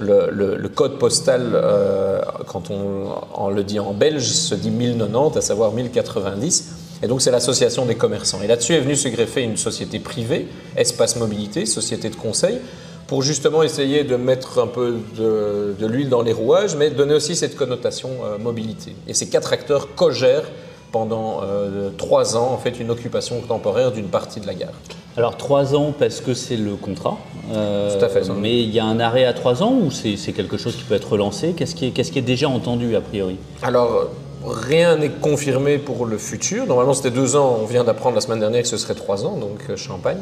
le, 0.00 0.68
code 0.68 0.98
postal, 0.98 1.52
euh, 1.54 2.20
quand 2.46 2.70
on, 2.70 3.48
le 3.50 3.64
dit 3.64 3.78
en 3.78 3.92
belge, 3.92 4.26
se 4.26 4.54
dit 4.54 4.70
1090, 4.70 5.36
à 5.36 5.40
savoir 5.40 5.72
1090. 5.72 6.74
Et 7.02 7.08
donc 7.08 7.20
c'est 7.20 7.30
l'association 7.30 7.86
des 7.86 7.94
commerçants. 7.94 8.40
Et 8.42 8.46
là-dessus 8.46 8.74
est 8.74 8.80
venue 8.80 8.96
se 8.96 9.08
greffer 9.08 9.42
une 9.42 9.56
société 9.56 9.98
privée, 9.98 10.48
Espace 10.76 11.16
Mobilité, 11.16 11.66
société 11.66 12.08
de 12.08 12.16
conseil, 12.16 12.58
pour 13.06 13.22
justement 13.22 13.62
essayer 13.62 14.04
de 14.04 14.16
mettre 14.16 14.58
un 14.58 14.66
peu 14.66 14.96
de, 15.16 15.74
de 15.78 15.86
l'huile 15.86 16.08
dans 16.08 16.22
les 16.22 16.32
rouages, 16.32 16.74
mais 16.76 16.90
donner 16.90 17.14
aussi 17.14 17.36
cette 17.36 17.54
connotation 17.54 18.10
euh, 18.24 18.38
mobilité. 18.38 18.94
Et 19.06 19.14
ces 19.14 19.28
quatre 19.28 19.52
acteurs 19.52 19.94
co-gèrent 19.94 20.50
pendant 20.96 21.40
euh, 21.42 21.90
trois 21.98 22.36
ans 22.36 22.50
en 22.52 22.58
fait 22.58 22.80
une 22.80 22.90
occupation 22.90 23.40
temporaire 23.40 23.92
d'une 23.92 24.06
partie 24.08 24.40
de 24.40 24.46
la 24.46 24.54
gare. 24.54 24.72
Alors, 25.18 25.36
trois 25.36 25.74
ans 25.74 25.92
parce 25.98 26.20
que 26.20 26.32
c'est 26.34 26.56
le 26.56 26.74
contrat. 26.74 27.16
euh, 27.52 27.98
Tout 27.98 28.04
à 28.04 28.08
fait, 28.08 28.24
ça. 28.24 28.32
Mais 28.38 28.62
il 28.62 28.70
y 28.70 28.78
a 28.80 28.84
un 28.84 28.98
arrêt 29.00 29.24
à 29.24 29.32
trois 29.32 29.62
ans 29.62 29.72
ou 29.72 29.90
c'est 29.90 30.16
quelque 30.32 30.56
chose 30.56 30.74
qui 30.76 30.84
peut 30.84 30.94
être 30.94 31.10
relancé? 31.12 31.54
Qu'est-ce 31.56 31.74
qui, 31.74 31.86
est- 31.86 31.90
qu'est-ce 31.90 32.12
qui 32.12 32.18
est 32.18 32.22
déjà 32.34 32.48
entendu 32.48 32.96
a 32.96 33.00
priori? 33.00 33.36
Alors, 33.62 34.08
rien 34.44 34.96
n'est 34.96 35.08
confirmé 35.10 35.78
pour 35.78 36.04
le 36.06 36.18
futur. 36.18 36.66
Normalement, 36.66 36.94
c'était 36.94 37.10
deux 37.22 37.34
ans. 37.36 37.58
On 37.62 37.66
vient 37.66 37.84
d'apprendre 37.84 38.14
la 38.14 38.20
semaine 38.20 38.40
dernière 38.40 38.62
que 38.62 38.68
ce 38.68 38.76
serait 38.76 38.94
trois 38.94 39.24
ans, 39.26 39.36
donc 39.38 39.58
euh, 39.70 39.76
champagne. 39.76 40.18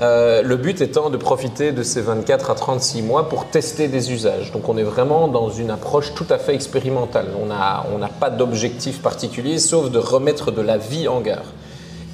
Euh, 0.00 0.42
le 0.42 0.56
but 0.56 0.82
étant 0.82 1.08
de 1.08 1.16
profiter 1.16 1.72
de 1.72 1.82
ces 1.82 2.02
24 2.02 2.50
à 2.50 2.54
36 2.54 3.00
mois 3.00 3.28
pour 3.30 3.46
tester 3.46 3.88
des 3.88 4.12
usages. 4.12 4.52
Donc, 4.52 4.68
on 4.68 4.76
est 4.76 4.82
vraiment 4.82 5.26
dans 5.26 5.48
une 5.48 5.70
approche 5.70 6.12
tout 6.14 6.26
à 6.28 6.38
fait 6.38 6.54
expérimentale. 6.54 7.28
On 7.40 7.46
n'a 7.46 8.08
pas 8.08 8.28
d'objectif 8.30 9.00
particulier, 9.00 9.58
sauf 9.58 9.90
de 9.90 9.98
remettre 9.98 10.50
de 10.50 10.60
la 10.60 10.76
vie 10.76 11.08
en 11.08 11.20
gare 11.20 11.52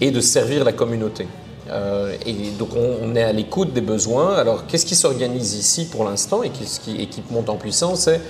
et 0.00 0.10
de 0.10 0.20
servir 0.20 0.64
la 0.64 0.72
communauté. 0.72 1.26
Euh, 1.70 2.14
et 2.26 2.50
donc 2.58 2.70
on, 2.76 3.14
est 3.14 3.22
à 3.22 3.32
l'écoute 3.32 3.72
des 3.72 3.80
besoins. 3.80 4.34
Alors 4.34 4.66
qu'est-ce 4.66 4.86
qui 4.86 4.96
s'organise 4.96 5.54
ici 5.54 5.86
pour 5.86 6.04
l'instant 6.04 6.42
et 6.42 6.50
qu'est-ce 6.50 6.80
qui, 6.80 7.22
monte 7.30 7.48
en 7.48 7.56
puissance? 7.56 8.00
C'est 8.00 8.20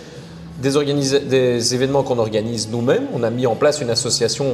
des, 0.61 1.21
des 1.21 1.75
événements 1.75 2.03
qu'on 2.03 2.19
organise 2.19 2.69
nous-mêmes. 2.71 3.07
On 3.15 3.23
a 3.23 3.31
mis 3.31 3.47
en 3.47 3.55
place 3.55 3.81
une 3.81 3.91
association 3.91 4.47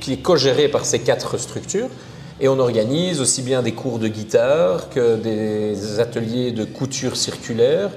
qui 0.00 0.14
est 0.14 0.22
co-gérée 0.22 0.68
par 0.68 0.84
ces 0.84 1.00
quatre 1.00 1.36
structures. 1.36 1.88
Et 2.42 2.48
on 2.48 2.58
organise 2.58 3.20
aussi 3.20 3.42
bien 3.42 3.60
des 3.60 3.72
cours 3.72 3.98
de 3.98 4.08
guitare 4.08 4.88
que 4.88 5.16
des 5.16 6.00
ateliers 6.00 6.52
de 6.52 6.64
couture 6.64 7.14
circulaire, 7.16 7.90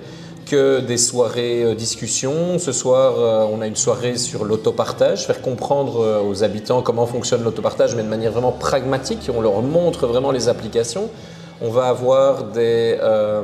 que 0.45 0.81
des 0.81 0.97
soirées 0.97 1.63
euh, 1.63 1.75
discussions. 1.75 2.59
Ce 2.59 2.73
soir, 2.73 3.13
euh, 3.17 3.47
on 3.49 3.61
a 3.61 3.67
une 3.67 3.77
soirée 3.77 4.17
sur 4.17 4.43
l'autopartage, 4.43 5.25
faire 5.27 5.41
comprendre 5.41 6.01
euh, 6.01 6.21
aux 6.21 6.43
habitants 6.43 6.81
comment 6.81 7.05
fonctionne 7.05 7.41
l'autopartage, 7.41 7.95
mais 7.95 8.03
de 8.03 8.09
manière 8.09 8.33
vraiment 8.33 8.51
pragmatique. 8.51 9.29
On 9.33 9.39
leur 9.39 9.61
montre 9.61 10.07
vraiment 10.07 10.31
les 10.31 10.49
applications. 10.49 11.09
On 11.61 11.69
va 11.69 11.85
avoir 11.85 12.43
des, 12.43 12.97
euh, 13.01 13.43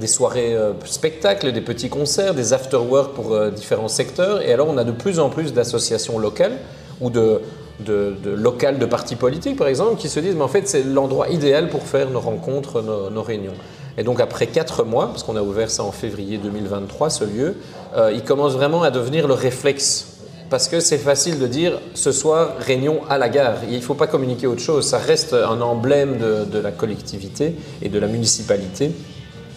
des 0.00 0.08
soirées 0.08 0.56
spectacles, 0.86 1.52
des 1.52 1.60
petits 1.60 1.88
concerts, 1.88 2.34
des 2.34 2.52
after-work 2.52 3.14
pour 3.14 3.38
différents 3.50 3.86
secteurs. 3.86 4.42
Et 4.42 4.52
alors, 4.52 4.66
on 4.68 4.76
a 4.76 4.82
de 4.82 4.90
plus 4.90 5.20
en 5.20 5.28
plus 5.28 5.52
d'associations 5.52 6.18
locales 6.18 6.58
ou 7.00 7.10
de, 7.10 7.40
de, 7.80 8.14
de 8.22 8.30
locales 8.30 8.78
de 8.78 8.86
partis 8.86 9.16
politiques, 9.16 9.56
par 9.56 9.68
exemple, 9.68 9.96
qui 9.96 10.08
se 10.08 10.20
disent, 10.20 10.34
mais 10.34 10.42
en 10.42 10.48
fait, 10.48 10.68
c'est 10.68 10.84
l'endroit 10.84 11.28
idéal 11.28 11.68
pour 11.68 11.82
faire 11.82 12.10
nos 12.10 12.20
rencontres, 12.20 12.82
nos, 12.82 13.22
réunions. 13.22 13.54
Et 13.98 14.04
donc, 14.04 14.20
après 14.20 14.46
quatre 14.46 14.84
mois, 14.84 15.08
parce 15.08 15.22
qu'on 15.22 15.36
a 15.36 15.42
ouvert 15.42 15.70
ça 15.70 15.82
en 15.84 15.92
février 15.92 16.38
2023, 16.38 17.10
ce 17.10 17.24
lieu, 17.24 17.56
euh, 17.96 18.10
il 18.12 18.22
commence 18.22 18.52
vraiment 18.52 18.82
à 18.82 18.90
devenir 18.90 19.28
le 19.28 19.34
réflexe. 19.34 20.08
Parce 20.48 20.68
que 20.68 20.80
c'est 20.80 20.98
facile 20.98 21.38
de 21.38 21.46
dire 21.46 21.80
ce 21.94 22.12
soir, 22.12 22.56
réunion 22.58 23.00
à 23.08 23.16
la 23.16 23.30
gare. 23.30 23.56
Il 23.70 23.76
ne 23.76 23.80
faut 23.80 23.94
pas 23.94 24.06
communiquer 24.06 24.46
autre 24.46 24.60
chose. 24.60 24.86
Ça 24.86 24.98
reste 24.98 25.32
un 25.32 25.62
emblème 25.62 26.18
de, 26.18 26.58
la 26.58 26.70
collectivité 26.70 27.56
et 27.80 27.88
de 27.88 27.98
la 27.98 28.06
municipalité. 28.06 28.92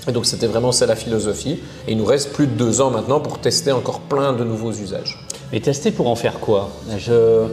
Et 0.07 0.12
donc, 0.13 0.25
c'était 0.25 0.48
vraiment 0.48 0.72
ça 0.72 0.86
la 0.86 0.95
philosophie. 0.95 1.60
Et 1.88 1.91
il 1.91 1.98
nous 1.98 2.05
reste 2.05 2.31
plus 2.31 2.48
de 2.48 2.53
deux 2.53 2.79
ans 2.79 2.91
maintenant 2.91 3.19
pour 3.19 3.39
tester 3.39 3.74
encore 3.74 4.00
plein 4.01 4.31
de 4.31 4.45
nouveaux 4.45 4.72
usages. 4.72 5.22
Mais 5.51 5.60
tester 5.60 5.91
pour 5.91 6.07
en 6.07 6.15
faire 6.15 6.39
quoi? 6.39 6.69
Je... 6.98 7.48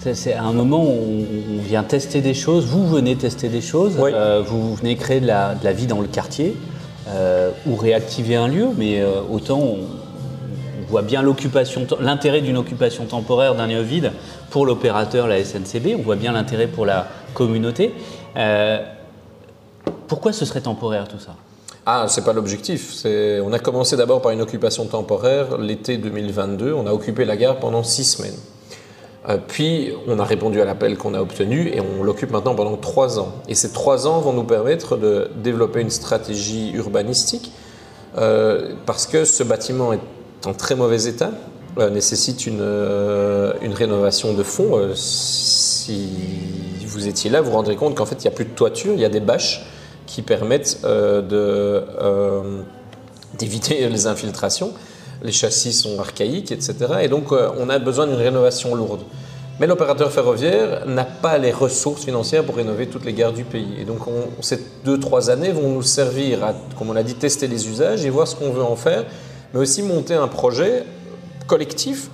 c'est- 0.00 0.32
à 0.34 0.42
un 0.44 0.52
moment 0.52 0.82
où 0.84 0.88
on 0.88 1.58
on 1.58 1.62
vient 1.62 1.82
tester 1.82 2.20
des 2.20 2.34
choses, 2.34 2.64
vous 2.66 2.86
venez 2.86 3.16
tester 3.16 3.48
des 3.48 3.60
choses, 3.60 3.94
Oui. 3.98 4.10
euh, 4.14 4.42
vous 4.46 4.74
venez 4.74 4.96
créer 4.96 5.20
de 5.20 5.26
la, 5.26 5.54
de 5.54 5.64
la 5.64 5.72
vie 5.72 5.86
dans 5.86 6.00
le 6.00 6.06
quartier 6.08 6.56
euh, 7.08 7.50
ou 7.66 7.74
réactiver 7.76 8.36
un 8.36 8.48
lieu, 8.48 8.68
mais 8.76 9.00
euh, 9.00 9.20
autant 9.30 9.58
on, 9.58 9.76
on 9.76 10.86
voit 10.90 11.02
bien 11.02 11.20
l'occupation, 11.22 11.86
l'intérêt 12.00 12.40
d'une 12.40 12.56
occupation 12.56 13.04
temporaire 13.06 13.54
d'un 13.54 13.66
lieu 13.66 13.80
vide 13.82 14.12
pour 14.50 14.64
l'opérateur, 14.66 15.26
la 15.26 15.42
SNCB, 15.44 15.94
on 15.98 16.02
voit 16.02 16.16
bien 16.16 16.32
l'intérêt 16.32 16.66
pour 16.68 16.86
la 16.86 17.06
communauté. 17.34 17.92
Pourquoi 20.06 20.32
ce 20.32 20.44
serait 20.44 20.60
temporaire 20.60 21.08
tout 21.08 21.18
ça? 21.18 21.34
Ah, 21.86 22.06
c'est 22.08 22.24
pas 22.24 22.32
l'objectif. 22.32 22.94
On 23.04 23.52
a 23.52 23.58
commencé 23.58 23.96
d'abord 23.96 24.20
par 24.22 24.32
une 24.32 24.40
occupation 24.40 24.84
temporaire 24.86 25.58
l'été 25.58 25.96
2022. 25.98 26.72
On 26.72 26.86
a 26.86 26.92
occupé 26.92 27.24
la 27.24 27.36
gare 27.36 27.56
pendant 27.56 27.82
six 27.82 28.04
semaines. 28.04 28.36
Euh, 29.28 29.36
puis, 29.46 29.92
on 30.06 30.18
a 30.18 30.24
répondu 30.24 30.60
à 30.60 30.64
l'appel 30.64 30.96
qu'on 30.96 31.14
a 31.14 31.20
obtenu 31.20 31.68
et 31.68 31.80
on 31.80 32.02
l'occupe 32.04 32.30
maintenant 32.30 32.54
pendant 32.54 32.76
trois 32.76 33.18
ans. 33.18 33.32
Et 33.48 33.54
ces 33.54 33.72
trois 33.72 34.06
ans 34.06 34.20
vont 34.20 34.32
nous 34.32 34.44
permettre 34.44 34.96
de 34.96 35.30
développer 35.36 35.80
une 35.80 35.90
stratégie 35.90 36.70
urbanistique 36.72 37.52
euh, 38.16 38.74
parce 38.86 39.06
que 39.06 39.24
ce 39.24 39.42
bâtiment 39.42 39.92
est 39.92 40.00
en 40.46 40.54
très 40.54 40.76
mauvais 40.76 41.04
état, 41.06 41.32
euh, 41.78 41.90
nécessite 41.90 42.46
une, 42.46 42.62
une 43.62 43.74
rénovation 43.74 44.34
de 44.34 44.42
fond. 44.42 44.90
Si 44.94 46.08
vous 46.86 47.08
étiez 47.08 47.28
là, 47.28 47.40
vous 47.40 47.50
vous 47.50 47.56
rendrez 47.56 47.76
compte 47.76 47.96
qu'en 47.96 48.06
fait, 48.06 48.16
il 48.16 48.22
n'y 48.22 48.28
a 48.28 48.36
plus 48.36 48.44
de 48.44 48.50
toiture, 48.50 48.92
il 48.94 49.00
y 49.00 49.04
a 49.04 49.10
des 49.10 49.20
bâches 49.20 49.66
qui 50.06 50.22
permettent 50.22 50.78
d'éviter 53.38 53.88
les 53.88 54.06
infiltrations. 54.06 54.72
Les 55.22 55.32
châssis 55.32 55.72
sont 55.72 55.98
archaïques, 55.98 56.52
etc. 56.52 56.74
Et 57.02 57.08
donc, 57.08 57.32
euh, 57.32 57.50
on 57.58 57.68
a 57.68 57.78
besoin 57.78 58.06
d'une 58.06 58.16
rénovation 58.16 58.74
lourde. 58.74 59.00
Mais 59.60 59.66
l'opérateur 59.66 60.12
ferroviaire 60.12 60.86
n'a 60.86 61.04
pas 61.04 61.36
les 61.38 61.50
ressources 61.50 62.04
financières 62.04 62.44
pour 62.44 62.54
rénover 62.54 62.86
toutes 62.86 63.04
les 63.04 63.12
gares 63.12 63.32
du 63.32 63.42
pays. 63.42 63.74
Et 63.80 63.84
donc, 63.84 64.06
on- 64.06 64.40
ces 64.42 64.60
deux, 64.84 65.00
trois 65.00 65.30
années 65.30 65.50
vont 65.50 65.68
nous 65.70 65.82
servir 65.82 66.44
à, 66.44 66.54
comme 66.78 66.90
on 66.90 66.92
l'a 66.92 67.02
dit, 67.02 67.14
tester 67.14 67.48
les 67.48 67.68
usages 67.68 68.04
et 68.04 68.10
voir 68.10 68.28
ce 68.28 68.36
qu'on 68.36 68.50
veut 68.52 68.62
en 68.62 68.76
faire, 68.76 69.04
mais 69.52 69.58
aussi 69.58 69.82
monter 69.82 70.14
un 70.14 70.28
projet 70.28 70.84
collectif 71.48 72.08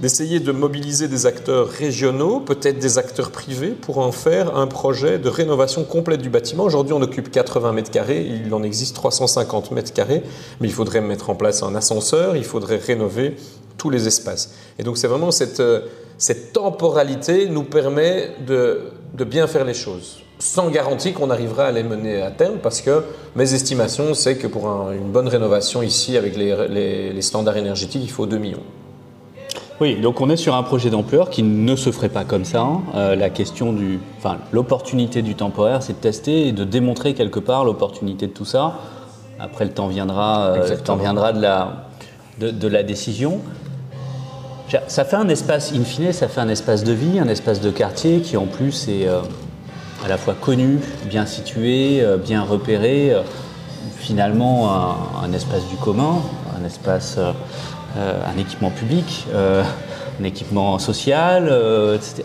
d'essayer 0.00 0.38
de 0.40 0.52
mobiliser 0.52 1.08
des 1.08 1.26
acteurs 1.26 1.68
régionaux, 1.68 2.40
peut-être 2.40 2.78
des 2.78 2.98
acteurs 2.98 3.30
privés, 3.30 3.70
pour 3.70 3.98
en 3.98 4.12
faire 4.12 4.56
un 4.56 4.66
projet 4.68 5.18
de 5.18 5.28
rénovation 5.28 5.82
complète 5.84 6.20
du 6.22 6.30
bâtiment. 6.30 6.64
Aujourd'hui, 6.64 6.92
on 6.92 7.02
occupe 7.02 7.30
80 7.30 7.72
mètres 7.72 7.90
carrés, 7.90 8.24
il 8.24 8.54
en 8.54 8.62
existe 8.62 8.94
350 8.94 9.72
mètres 9.72 9.92
carrés, 9.92 10.22
mais 10.60 10.68
il 10.68 10.72
faudrait 10.74 11.00
mettre 11.00 11.30
en 11.30 11.34
place 11.34 11.62
un 11.62 11.74
ascenseur, 11.74 12.36
il 12.36 12.44
faudrait 12.44 12.76
rénover 12.76 13.36
tous 13.76 13.90
les 13.90 14.06
espaces. 14.06 14.54
Et 14.78 14.82
donc, 14.84 14.98
c'est 14.98 15.08
vraiment 15.08 15.30
cette, 15.32 15.60
euh, 15.60 15.80
cette 16.16 16.52
temporalité 16.52 17.48
nous 17.48 17.64
permet 17.64 18.30
de, 18.46 18.82
bien 19.24 19.46
faire 19.48 19.64
les 19.64 19.74
choses 19.74 20.18
sans 20.40 20.70
garantie 20.70 21.12
qu'on 21.12 21.30
arrivera 21.30 21.64
à 21.64 21.72
les 21.72 21.82
mener 21.82 22.22
à 22.22 22.30
terme, 22.30 22.58
parce 22.62 22.80
que 22.80 23.02
mes 23.34 23.54
estimations, 23.54 24.14
c'est 24.14 24.36
que 24.36 24.46
pour 24.46 24.68
un- 24.68 24.92
une 24.92 25.10
bonne 25.10 25.26
rénovation 25.26 25.82
ici, 25.82 26.16
avec 26.16 26.36
les- 26.36 27.12
les 27.12 27.22
standards 27.22 27.56
énergétiques, 27.56 28.02
il 28.04 28.10
faut 28.10 28.26
2 28.26 28.38
millions. 28.38 28.62
Oui, 29.80 29.94
donc 30.00 30.20
on 30.20 30.28
est 30.28 30.36
sur 30.36 30.56
un 30.56 30.64
projet 30.64 30.90
d'ampleur 30.90 31.30
qui 31.30 31.44
ne 31.44 31.76
se 31.76 31.92
ferait 31.92 32.08
pas 32.08 32.24
comme 32.24 32.44
ça. 32.44 32.62
hein. 32.62 32.80
Euh, 32.96 33.14
la 33.14 33.30
question 33.30 33.72
du, 33.72 34.00
enfin, 34.18 34.38
l'opportunité 34.50 35.22
du 35.22 35.36
temporaire, 35.36 35.84
c'est 35.84 35.92
de 35.92 35.98
tester 35.98 36.48
et 36.48 36.52
de 36.52 36.64
démontrer 36.64 37.14
quelque 37.14 37.38
part 37.38 37.64
l'opportunité 37.64 38.26
de 38.26 38.32
tout 38.32 38.44
ça. 38.44 38.74
Après, 39.38 39.64
le 39.64 39.70
temps 39.70 39.86
viendra, 39.86 40.46
euh, 40.46 40.68
le 40.68 40.76
temps 40.78 40.96
viendra 40.96 41.32
de 41.32 41.40
la, 41.40 41.86
de, 42.40 42.50
de 42.50 42.68
la 42.68 42.82
décision. 42.82 43.38
Ça 44.88 45.04
fait 45.04 45.16
un 45.16 45.28
espace, 45.28 45.72
in 45.72 45.84
fine, 45.84 46.12
ça 46.12 46.26
fait 46.26 46.40
un 46.40 46.48
espace 46.48 46.82
de 46.82 46.92
vie, 46.92 47.20
un 47.20 47.28
espace 47.28 47.60
de 47.60 47.70
quartier 47.70 48.20
qui 48.20 48.36
en 48.36 48.46
plus 48.46 48.88
est 48.88 49.06
euh, 49.06 49.20
à 50.04 50.08
la 50.08 50.18
fois 50.18 50.34
connu, 50.34 50.80
bien 51.08 51.24
situé, 51.24 52.04
bien 52.24 52.42
repéré, 52.42 53.16
finalement 53.96 54.70
un, 54.72 54.96
un 55.24 55.32
espace 55.32 55.66
du 55.68 55.76
commun, 55.76 56.16
un 56.60 56.64
espace, 56.66 57.18
un 57.98 58.38
équipement 58.38 58.70
public, 58.70 59.26
euh, 59.32 59.62
un 60.20 60.24
équipement 60.24 60.78
social, 60.78 61.48
euh, 61.50 61.96
etc. 61.96 62.24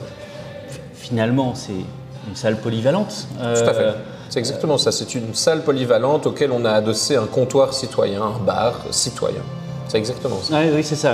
Finalement, 0.94 1.54
c'est 1.56 1.72
une 1.74 2.36
salle 2.36 2.58
polyvalente. 2.58 3.28
Tout 3.38 3.46
à 3.46 3.74
fait. 3.74 3.82
Euh, 3.82 3.92
C'est 4.30 4.40
exactement 4.40 4.78
ça. 4.78 4.92
C'est 4.92 5.16
une 5.16 5.34
salle 5.34 5.64
polyvalente 5.64 6.26
auquel 6.26 6.52
on 6.52 6.66
a 6.66 6.72
adossé 6.72 7.16
un 7.16 7.26
comptoir 7.26 7.74
citoyen, 7.74 8.22
un 8.24 8.44
bar 8.44 8.74
citoyen. 8.92 9.42
C'est 9.88 9.98
exactement 9.98 10.38
ça. 10.42 10.56
ouais, 10.56 10.72
oui, 10.74 10.84
c'est 10.84 10.96
ça. 10.96 11.14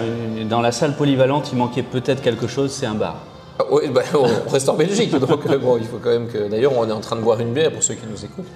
Dans 0.49 0.61
la 0.61 0.71
salle 0.71 0.95
polyvalente, 0.95 1.49
il 1.51 1.57
manquait 1.57 1.83
peut-être 1.83 2.21
quelque 2.21 2.47
chose, 2.47 2.71
c'est 2.71 2.85
un 2.85 2.95
bar. 2.95 3.15
Ah, 3.59 3.65
oui, 3.71 3.89
bah, 3.89 4.03
on 4.13 4.49
reste 4.49 4.69
en 4.69 4.75
Belgique, 4.75 5.11
donc 5.19 5.45
euh, 5.47 5.57
bon, 5.57 5.77
il 5.77 5.85
faut 5.85 5.97
quand 6.01 6.11
même 6.11 6.27
que. 6.27 6.47
D'ailleurs, 6.47 6.71
on 6.77 6.87
est 6.87 6.93
en 6.93 7.01
train 7.01 7.17
de 7.17 7.21
boire 7.21 7.39
une 7.41 7.53
bière 7.53 7.71
pour 7.71 7.83
ceux 7.83 7.95
qui 7.95 8.07
nous 8.09 8.23
écoutent. 8.23 8.47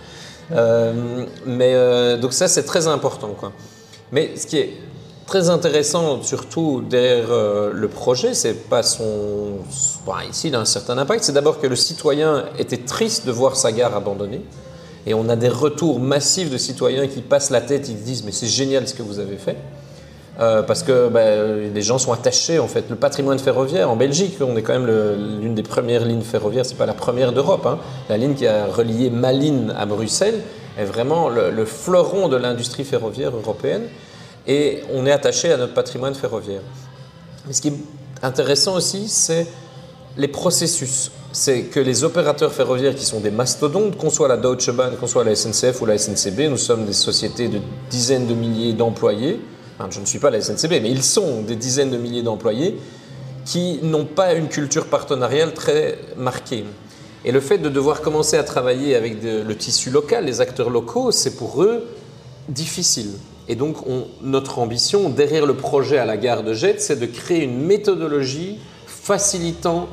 Euh, 0.52 1.26
mais 1.46 1.74
euh, 1.74 2.18
donc 2.18 2.34
ça, 2.34 2.48
c'est 2.48 2.64
très 2.64 2.88
important, 2.88 3.36
quoi. 3.38 3.52
Mais 4.12 4.36
ce 4.38 4.48
qui 4.48 4.58
est 4.60 4.74
très 5.26 5.50
intéressant, 5.50 6.22
surtout 6.22 6.84
derrière 6.88 7.32
euh, 7.32 7.72
le 7.74 7.88
projet, 7.88 8.34
c'est 8.34 8.70
pas 8.70 8.84
son. 8.84 9.58
ici, 10.30 10.50
il 10.50 10.56
a 10.56 10.60
un 10.60 10.66
certain 10.66 10.98
impact. 10.98 11.24
C'est 11.24 11.34
d'abord 11.34 11.60
que 11.60 11.68
le 11.68 11.76
citoyen 11.76 12.46
était 12.60 12.78
triste 12.78 13.26
de 13.26 13.32
voir 13.32 13.56
sa 13.56 13.72
gare 13.72 13.96
abandonnée. 13.96 14.42
Et 15.06 15.14
on 15.14 15.28
a 15.30 15.36
des 15.36 15.50
retours 15.50 16.00
massifs 16.00 16.50
de 16.50 16.58
citoyens 16.58 17.08
qui 17.08 17.22
passent 17.22 17.50
la 17.50 17.62
tête, 17.62 17.90
ils 17.90 17.98
se 17.98 18.04
disent 18.04 18.24
mais 18.24 18.32
c'est 18.32 18.48
génial 18.48 18.88
ce 18.88 18.94
que 18.94 19.04
vous 19.04 19.20
avez 19.20 19.38
fait. 19.38 19.58
Euh, 20.40 20.64
parce 20.64 20.82
que 20.82 21.10
ben, 21.10 21.72
les 21.74 21.82
gens 21.82 22.00
sont 22.00 22.12
attachés 22.12 22.58
en 22.58 22.68
fait. 22.68 22.86
Le 22.90 22.96
patrimoine 22.96 23.38
ferroviaire 23.38 23.92
en 23.92 23.96
Belgique, 23.96 24.38
on 24.42 24.56
est 24.56 24.64
quand 24.64 24.80
même 24.80 24.88
l'une 25.42 25.54
des 25.54 25.62
premières 25.62 26.06
lignes 26.06 26.22
ferroviaires, 26.22 26.66
c'est 26.66 26.78
pas 26.78 26.86
la 26.86 26.94
première 26.94 27.34
d'Europe. 27.34 27.66
hein. 27.66 27.78
La 28.10 28.18
ligne 28.18 28.34
qui 28.34 28.48
a 28.48 28.66
relié 28.66 29.10
Malines 29.10 29.74
à 29.78 29.86
Bruxelles 29.86 30.42
est 30.80 30.86
vraiment 30.86 31.30
le 31.30 31.66
fleuron 31.66 32.30
de 32.30 32.38
l'industrie 32.38 32.84
ferroviaire 32.84 33.36
européenne. 33.36 33.84
Et 34.48 34.82
on 34.94 35.06
est 35.06 35.12
attaché 35.12 35.52
à 35.52 35.58
notre 35.58 35.74
patrimoine 35.74 36.16
ferroviaire. 36.16 36.62
Mais 37.48 37.54
ce 37.54 37.62
qui 37.62 37.70
est 37.70 37.74
intéressant 38.22 38.76
aussi, 38.76 39.08
c'est 39.08 39.48
les 40.18 40.28
processus. 40.28 41.12
C'est 41.32 41.64
que 41.64 41.80
les 41.80 42.04
opérateurs 42.04 42.54
ferroviaires 42.54 42.96
qui 42.96 43.06
sont 43.06 43.20
des 43.20 43.32
mastodontes, 43.32 43.98
qu'on 43.98 44.10
soit 44.10 44.28
la 44.28 44.38
Deutsche 44.38 44.70
Bahn, 44.72 44.96
qu'on 44.98 45.08
soit 45.08 45.24
la 45.24 45.36
SNCF 45.36 45.82
ou 45.82 45.86
la 45.86 45.98
SNCB, 45.98 46.42
nous 46.50 46.58
sommes 46.58 46.86
des 46.86 46.94
sociétés 46.94 47.48
de 47.48 47.60
dizaines 47.90 48.28
de 48.28 48.34
milliers 48.34 48.74
d'employés. 48.74 49.40
Enfin, 49.80 49.90
je 49.90 50.00
ne 50.00 50.06
suis 50.06 50.20
pas 50.20 50.30
la 50.30 50.42
SNCB, 50.42 50.82
mais 50.82 50.92
ils 50.92 51.04
sont 51.04 51.42
des 51.42 51.56
dizaines 51.56 51.90
de 51.90 51.98
milliers 51.98 52.22
d'employés 52.22 52.78
qui 53.46 53.80
n'ont 53.82 54.06
pas 54.06 54.34
une 54.34 54.48
culture 54.48 54.86
partenariale 54.86 55.54
très 55.54 55.98
marquée. 56.16 56.66
Et 57.26 57.32
le 57.32 57.40
fait 57.40 57.58
de 57.58 57.70
devoir 57.70 58.02
commencer 58.02 58.38
à 58.38 58.44
travailler 58.44 58.96
avec 58.96 59.24
le 59.24 59.56
tissu 59.56 59.90
local, 59.90 60.26
les 60.26 60.42
acteurs 60.42 60.70
locaux, 60.70 61.12
c'est 61.12 61.36
pour 61.36 61.64
eux 61.64 61.86
difficile. 62.50 63.10
Et 63.50 63.56
donc, 63.56 63.88
on- 63.88 64.06
notre 64.22 64.60
ambition 64.60 65.10
derrière 65.10 65.46
le 65.46 65.54
projet 65.56 65.98
à 65.98 66.06
la 66.06 66.18
gare 66.18 66.44
de 66.44 66.54
Jette, 66.54 66.82
c'est 66.82 67.00
de 67.00 67.06
créer 67.06 67.44
une 67.44 67.60
méthodologie 67.60 68.58
facilitant 68.86 69.88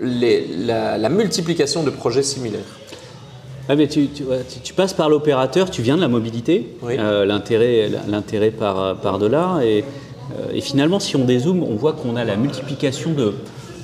les- 0.00 0.46
la, 0.48 0.98
la 0.98 1.08
multiplication 1.08 1.82
de 1.82 1.90
projets 1.90 2.22
similaires. 2.22 2.60
Ah, 3.68 3.76
mais 3.76 3.86
tu, 3.86 4.08
tu- 4.08 4.72
passes 4.72 4.94
par 4.94 5.10
l'opérateur, 5.10 5.70
tu 5.70 5.82
viens 5.82 5.96
de 5.96 6.00
la 6.00 6.08
mobilité, 6.08 6.74
Oui. 6.82 6.96
euh, 6.98 7.24
l'intérêt, 7.26 8.50
par, 8.50 8.96
par 8.96 9.18
de 9.18 9.26
là, 9.26 9.60
et, 9.62 9.84
euh, 10.38 10.52
et 10.54 10.60
finalement, 10.62 10.98
si 10.98 11.16
on 11.16 11.24
dézoome, 11.24 11.62
on 11.62 11.74
voit 11.76 11.92
qu'on 11.92 12.16
a 12.16 12.24
la 12.24 12.36
multiplication 12.36 13.12
de, 13.12 13.34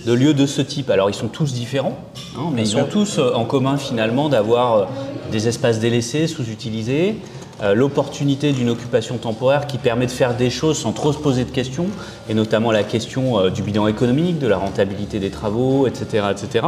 de 0.06 0.12
lieux 0.12 0.32
de 0.34 0.46
ce 0.46 0.62
type. 0.62 0.88
Alors, 0.90 1.10
ils 1.10 1.14
sont 1.14 1.28
tous 1.28 1.52
différents, 1.52 1.98
hein, 2.36 2.44
mais 2.50 2.62
Bien 2.62 2.64
ils 2.64 2.68
sûr. 2.68 2.78
ont 2.80 2.84
tous 2.86 3.18
euh, 3.18 3.32
en 3.34 3.44
commun 3.44 3.76
finalement 3.76 4.28
d'avoir 4.30 4.88
des 5.30 5.48
espaces 5.48 5.80
délaissés, 5.80 6.26
sous-utilisés, 6.28 7.16
euh, 7.62 7.74
l'opportunité 7.74 8.52
d'une 8.52 8.68
occupation 8.70 9.16
temporaire 9.16 9.66
qui 9.66 9.78
permet 9.78 10.06
de 10.06 10.10
faire 10.10 10.34
des 10.36 10.50
choses 10.50 10.76
sans 10.78 10.92
trop 10.92 11.12
se 11.12 11.18
poser 11.18 11.44
de 11.44 11.50
questions, 11.50 11.86
et 12.28 12.34
notamment 12.34 12.72
la 12.72 12.82
question 12.82 13.38
euh, 13.38 13.50
du 13.50 13.62
bilan 13.62 13.86
économique, 13.86 14.38
de 14.38 14.46
la 14.48 14.56
rentabilité 14.56 15.18
des 15.20 15.30
travaux, 15.30 15.86
etc., 15.86 16.26
etc. 16.30 16.66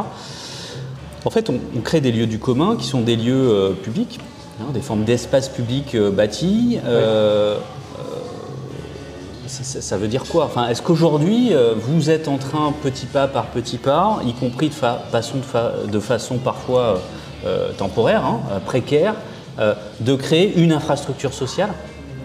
En 1.25 1.31
fait, 1.31 1.51
on, 1.51 1.59
on 1.77 1.81
crée 1.81 2.01
des 2.01 2.12
lieux 2.12 2.27
du 2.29 2.38
commun 2.38 2.77
qui 2.77 2.87
sont 2.87 3.01
des 3.01 3.16
lieux 3.16 3.49
euh, 3.51 3.70
publics, 3.72 4.20
hein, 4.61 4.66
des 4.72 4.81
formes 4.81 5.03
d'espaces 5.05 5.49
publics 5.49 5.96
bâtis. 5.96 6.79
Ça, 9.49 9.62
ça- 9.62 9.81
ça 9.81 9.96
veut 9.96 10.09
dire 10.09 10.25
quoi? 10.25 10.44
Enfin, 10.46 10.68
Est-ce 10.68 10.83
qu'aujourd'hui, 10.83 11.53
vous 11.77 12.11
êtes 12.11 12.27
en 12.27 12.37
train, 12.37 12.72
petit 12.83 13.07
pas 13.07 13.29
par 13.29 13.46
petit 13.46 13.77
pas, 13.79 14.18
y 14.27 14.33
compris 14.33 14.68
de, 14.70 14.75
fa- 14.75 15.01
façon, 15.12 15.37
de, 15.38 15.42
fa- 15.44 15.72
de 15.90 16.01
façon 16.01 16.38
parfois 16.38 17.01
temporaire, 17.79 18.25
hein, 18.25 18.40
précaire, 18.66 19.14
de 19.59 20.14
créer 20.14 20.55
une 20.57 20.73
infrastructure 20.73 21.33
sociale 21.33 21.73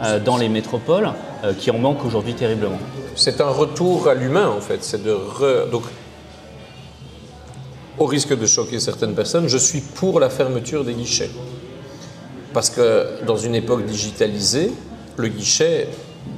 euh, 0.04 0.20
dans 0.20 0.38
les 0.38 0.50
métropoles 0.50 1.12
euh, 1.44 1.54
qui 1.54 1.70
en 1.70 1.78
manque 1.78 2.04
aujourd'hui 2.04 2.34
terriblement 2.34 2.80
C'est 3.15 3.39
un 3.39 3.50
retour 3.50 4.08
à 4.08 4.15
l'humain, 4.15 4.48
en 4.48 4.60
fait. 4.60 4.98
Donc, 5.72 5.84
au 8.00 8.06
risque 8.06 8.36
de 8.36 8.48
choquer 8.48 8.80
certaines 8.80 9.13
personnes, 9.13 9.48
je 9.48 9.60
suis 9.60 9.82
pour 9.82 10.20
la 10.20 10.32
fermeture 10.32 10.84
des 10.84 10.94
guichets. 10.94 11.30
Parce 12.52 12.72
que 12.72 13.24
dans 13.28 13.38
une 13.38 13.54
époque 13.54 13.86
digitalisée, 13.86 14.72
le 15.17 15.28
guichet, 15.28 15.89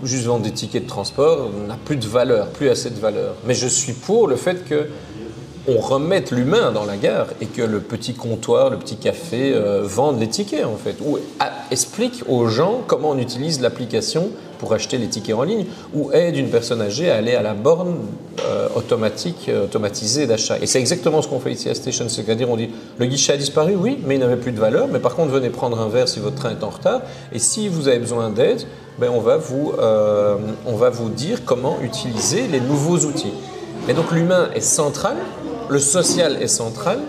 juste 0.03 0.25
vendre 0.25 0.43
des 0.43 0.51
tickets 0.51 0.83
de 0.83 0.89
transport, 0.89 1.49
n'a 1.65 1.77
plus 1.85 1.95
de 1.95 2.05
valeur, 2.05 2.47
plus 2.49 2.67
assez 2.67 2.89
de 2.89 2.99
valeur. 2.99 3.35
Mais 3.45 3.53
je 3.53 3.67
suis 3.67 3.93
pour 3.93 4.27
le 4.27 4.35
fait 4.35 4.65
que 4.65 4.89
on 5.67 5.79
remette 5.79 6.31
l'humain 6.31 6.71
dans 6.71 6.83
la 6.83 6.97
gare 6.97 7.27
et 7.39 7.45
que 7.45 7.61
le 7.61 7.79
petit 7.79 8.13
comptoir, 8.13 8.69
le 8.69 8.77
petit 8.77 8.97
café 8.97 9.53
euh, 9.53 9.87
les 10.19 10.27
tickets 10.27 10.65
en 10.65 10.75
fait, 10.75 10.95
ou 11.05 11.17
explique 11.71 12.23
aux 12.27 12.47
gens 12.47 12.81
comment 12.85 13.11
on 13.11 13.17
utilise 13.17 13.61
l'application 13.61 14.29
pour 14.59 14.73
acheter 14.73 14.97
les 14.97 15.07
tickets 15.07 15.35
en 15.35 15.43
ligne, 15.43 15.65
ou 15.93 16.11
aide 16.13 16.37
une 16.37 16.49
personne 16.49 16.81
âgée 16.81 17.09
à 17.09 17.15
aller 17.15 17.35
à 17.35 17.41
la 17.41 17.53
borne 17.53 17.95
euh, 18.45 18.69
automatique, 18.75 19.49
euh, 19.49 19.65
automatisée 19.65 20.25
d'achat. 20.25 20.57
Et 20.61 20.67
c'est 20.67 20.79
exactement 20.79 21.21
ce 21.21 21.27
qu'on 21.27 21.41
fait 21.41 21.51
ici 21.51 21.69
à 21.69 21.75
Station, 21.75 22.07
c'est-à-dire 22.07 22.49
on 22.49 22.55
dit 22.55 22.69
le 22.97 23.05
guichet 23.05 23.33
a 23.33 23.37
disparu, 23.37 23.75
oui, 23.75 23.99
mais 24.05 24.15
il 24.15 24.19
n'avait 24.19 24.37
plus 24.37 24.53
de 24.53 24.59
valeur, 24.59 24.87
mais 24.87 24.99
par 24.99 25.15
contre 25.15 25.31
venez 25.31 25.49
prendre 25.49 25.79
un 25.81 25.89
verre 25.89 26.07
si 26.07 26.19
votre 26.19 26.35
train 26.35 26.51
est 26.51 26.63
en 26.63 26.69
retard, 26.69 27.01
et 27.33 27.39
si 27.39 27.67
vous 27.67 27.87
avez 27.87 27.99
besoin 27.99 28.29
d'aide, 28.29 28.63
ben, 28.99 29.09
on, 29.09 29.19
va 29.19 29.37
vous, 29.37 29.73
on 30.67 30.75
va 30.75 30.89
vous 30.91 31.09
dire 31.09 31.39
comment 31.45 31.77
utiliser 31.81 32.47
les 32.47 32.59
nouveaux 32.59 32.99
outils. 32.99 33.33
Et 33.89 33.93
donc 33.93 34.11
l'humain 34.11 34.49
est 34.55 34.61
central, 34.61 35.17
le 35.73 35.79
social 35.79 36.39
est 36.39 36.47
central, 36.47 36.99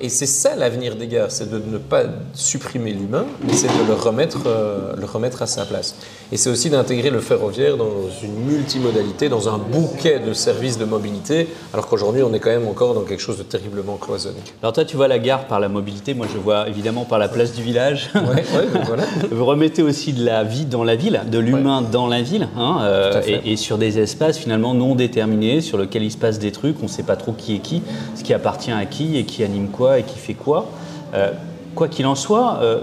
et 0.00 0.08
c'est 0.08 0.26
ça 0.26 0.54
l'avenir 0.54 0.96
des 0.96 1.06
gares, 1.06 1.30
c'est 1.30 1.50
de 1.50 1.58
ne 1.58 1.78
pas 1.78 2.04
supprimer 2.34 2.92
l'humain, 2.92 3.26
mais 3.44 3.52
c'est 3.52 3.66
de 3.66 3.86
le 3.86 3.94
remettre, 3.94 4.40
euh, 4.46 4.94
le 4.96 5.04
remettre 5.04 5.42
à 5.42 5.46
sa 5.46 5.64
place. 5.64 5.96
Et 6.30 6.36
c'est 6.36 6.50
aussi 6.50 6.70
d'intégrer 6.70 7.10
le 7.10 7.20
ferroviaire 7.20 7.76
dans 7.76 8.08
une 8.22 8.34
multimodalité, 8.44 9.28
dans 9.28 9.48
un 9.48 9.58
bouquet 9.58 10.20
de 10.20 10.32
services 10.32 10.78
de 10.78 10.84
mobilité, 10.84 11.48
alors 11.72 11.88
qu'aujourd'hui 11.88 12.22
on 12.22 12.32
est 12.34 12.38
quand 12.38 12.50
même 12.50 12.68
encore 12.68 12.94
dans 12.94 13.02
quelque 13.02 13.20
chose 13.20 13.38
de 13.38 13.42
terriblement 13.42 13.96
cloisonné. 13.96 14.38
Alors 14.62 14.72
toi 14.72 14.84
tu 14.84 14.96
vois 14.96 15.08
la 15.08 15.18
gare 15.18 15.46
par 15.46 15.58
la 15.58 15.68
mobilité, 15.68 16.14
moi 16.14 16.26
je 16.32 16.38
vois 16.38 16.68
évidemment 16.68 17.04
par 17.04 17.18
la 17.18 17.28
place 17.28 17.52
du 17.54 17.62
village. 17.62 18.10
Ouais, 18.14 18.44
voilà. 18.86 19.04
Vous 19.30 19.44
remettez 19.44 19.82
aussi 19.82 20.12
de 20.12 20.24
la 20.24 20.44
vie 20.44 20.64
dans 20.64 20.84
la 20.84 20.96
ville, 20.96 21.22
de 21.30 21.38
l'humain 21.38 21.82
dans 21.82 22.06
la 22.06 22.22
ville, 22.22 22.48
hein, 22.56 22.78
euh, 22.82 23.22
et, 23.26 23.52
et, 23.52 23.56
sur 23.56 23.78
des 23.78 23.98
espaces 23.98 24.38
finalement 24.38 24.74
non 24.74 24.94
déterminés, 24.94 25.60
sur 25.60 25.78
lesquels 25.78 26.02
il 26.02 26.12
se 26.12 26.16
passe 26.16 26.38
des 26.38 26.52
trucs, 26.52 26.76
on 26.80 26.84
ne 26.84 26.88
sait 26.88 27.02
pas 27.02 27.16
trop 27.16 27.32
qui 27.32 27.54
est 27.54 27.60
qui, 27.60 27.82
ce 28.14 28.22
qui 28.22 28.34
appartient 28.34 28.70
à 28.70 28.84
qui 28.86 29.16
et 29.16 29.24
qui 29.24 29.42
anime 29.42 29.68
quoi 29.68 29.87
et 29.96 30.02
qui 30.02 30.18
fait 30.18 30.34
quoi. 30.34 30.66
Euh, 31.14 31.32
quoi 31.74 31.88
qu'il 31.88 32.06
en 32.06 32.14
soit, 32.14 32.58
euh, 32.60 32.80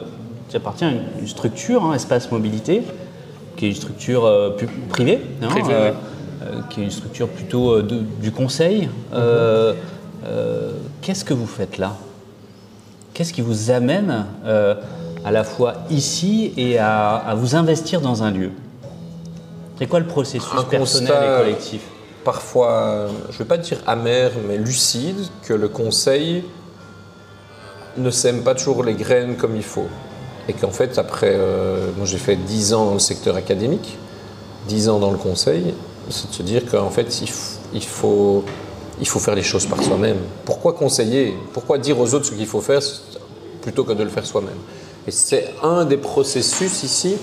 ça 0.50 0.58
appartient 0.58 0.86
à 0.86 0.92
une, 0.92 1.28
structure, 1.28 1.86
hein, 1.86 1.94
Espace 1.94 2.32
Mobilité, 2.32 2.84
qui 3.56 3.66
est 3.66 3.70
une 3.70 3.76
structure 3.76 4.26
euh, 4.26 4.58
privée, 4.90 5.22
hein, 5.42 5.48
qui 6.70 6.82
est 6.82 6.84
une 6.84 6.92
structure 6.92 7.28
plutôt 7.28 7.82
du 7.82 8.32
conseil. 8.32 8.90
Mhm. 9.14 9.76
Qu'est-ce 11.02 11.24
que 11.26 11.34
vous 11.34 11.48
faites 11.48 11.78
là? 11.78 11.96
Qu'est-ce 13.14 13.32
qui 13.32 13.42
vous 13.42 13.72
amène 13.72 14.26
à 14.44 15.32
la 15.32 15.44
fois 15.44 15.76
ici 15.90 16.54
et 16.58 16.78
à, 16.80 17.34
vous 17.38 17.56
investir 17.56 18.02
dans 18.02 18.24
un 18.24 18.32
lieu? 18.32 18.52
C'est 19.78 19.88
quoi 19.88 20.00
le 20.00 20.08
processus 20.08 20.64
personnel 20.70 21.14
et 21.14 21.38
collectif? 21.44 21.82
Parfois, 22.24 23.08
je 23.30 23.34
ne 23.34 23.38
vais 23.40 23.46
pas 23.46 23.58
dire 23.58 23.78
amer, 23.86 24.32
mais 24.48 24.58
lucide, 24.58 25.18
que 25.44 25.54
le 25.54 25.68
conseil 25.68 26.44
ne 27.98 28.10
sème 28.10 28.44
pas 28.44 28.56
toujours 28.56 28.84
les 28.84 28.94
graines 28.94 29.36
comme 29.36 29.56
il 29.56 29.64
faut. 29.64 29.88
Et 30.48 30.54
qu'en 30.54 30.72
fait, 30.72 30.98
après, 30.98 31.34
euh, 31.34 31.90
moi 31.98 32.06
j'ai 32.06 32.18
fait 32.18 32.36
10 32.36 32.74
ans 32.74 32.86
dans 32.86 32.94
le 32.94 33.00
secteur 33.00 33.36
académique, 33.36 33.98
10 34.68 34.90
ans 34.90 35.00
dans 35.00 35.12
le 35.12 35.18
conseil, 35.18 35.74
c'est 36.10 36.30
de 36.30 36.34
se 36.36 36.44
dire 36.44 36.70
qu'en 36.70 36.90
fait, 36.90 37.22
il, 37.74 37.84
faut, 37.84 38.44
il 39.00 39.08
faut 39.08 39.20
faire 39.20 39.36
les 39.36 39.44
choses 39.44 39.66
par 39.66 39.82
soi-même. 39.82 40.18
Pourquoi 40.46 40.74
conseiller? 40.74 41.36
Pourquoi 41.54 41.78
dire 41.78 42.00
aux 42.00 42.14
autres 42.14 42.26
ce 42.26 42.32
qu'il 42.34 42.46
faut 42.46 42.62
faire 42.62 42.82
plutôt 43.62 43.84
que 43.84 43.94
de 43.94 44.04
le 44.04 44.10
faire 44.10 44.26
soi-même? 44.26 44.58
Et 45.08 45.12
c'est 45.12 45.54
un 45.64 45.86
des 45.86 45.98
processus 45.98 46.84
ici 46.84 47.16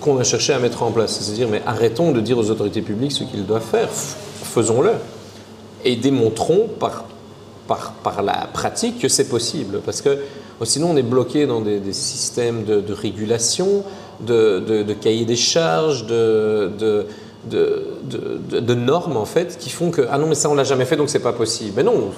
qu'on 0.00 0.18
a 0.18 0.24
cherché 0.24 0.52
à 0.52 0.58
mettre 0.58 0.82
en 0.82 0.90
place. 0.90 1.18
C'est-à-dire, 1.20 1.48
mais 1.48 1.62
arrêtons 1.66 2.12
de 2.12 2.20
dire 2.20 2.38
aux 2.38 2.50
autorités 2.50 2.82
publiques 2.82 3.12
ce 3.12 3.24
qu'ils 3.24 3.46
doivent 3.46 3.62
faire, 3.62 3.88
faisons-le. 3.90 4.92
Et 5.84 5.96
démontrons 5.96 6.68
par 6.78 7.04
par, 8.02 8.22
la 8.22 8.48
pratique 8.52 9.00
que 9.00 9.08
c'est 9.08 9.28
possible. 9.28 9.80
Parce 9.84 10.00
que 10.00 10.18
sinon, 10.64 10.90
on 10.90 10.96
est 10.96 11.02
bloqué 11.02 11.46
dans 11.46 11.60
des, 11.60 11.92
systèmes 11.92 12.64
de, 12.64 12.92
régulation, 12.92 13.84
de, 14.20 14.60
de, 14.60 14.92
cahiers 14.94 15.24
des 15.24 15.36
charges, 15.36 16.06
de, 16.06 16.70
de, 17.48 18.74
normes, 18.74 19.16
en 19.16 19.24
fait, 19.24 19.58
qui 19.58 19.70
font 19.70 19.90
que, 19.90 20.02
ah 20.10 20.18
non, 20.18 20.26
mais 20.26 20.34
ça, 20.34 20.48
on 20.48 20.54
l'a 20.54 20.64
jamais 20.64 20.84
fait, 20.84 20.96
donc 20.96 21.10
c'est 21.10 21.18
pas 21.18 21.32
possible. 21.32 21.72
Mais 21.76 21.82
non, 21.82 22.10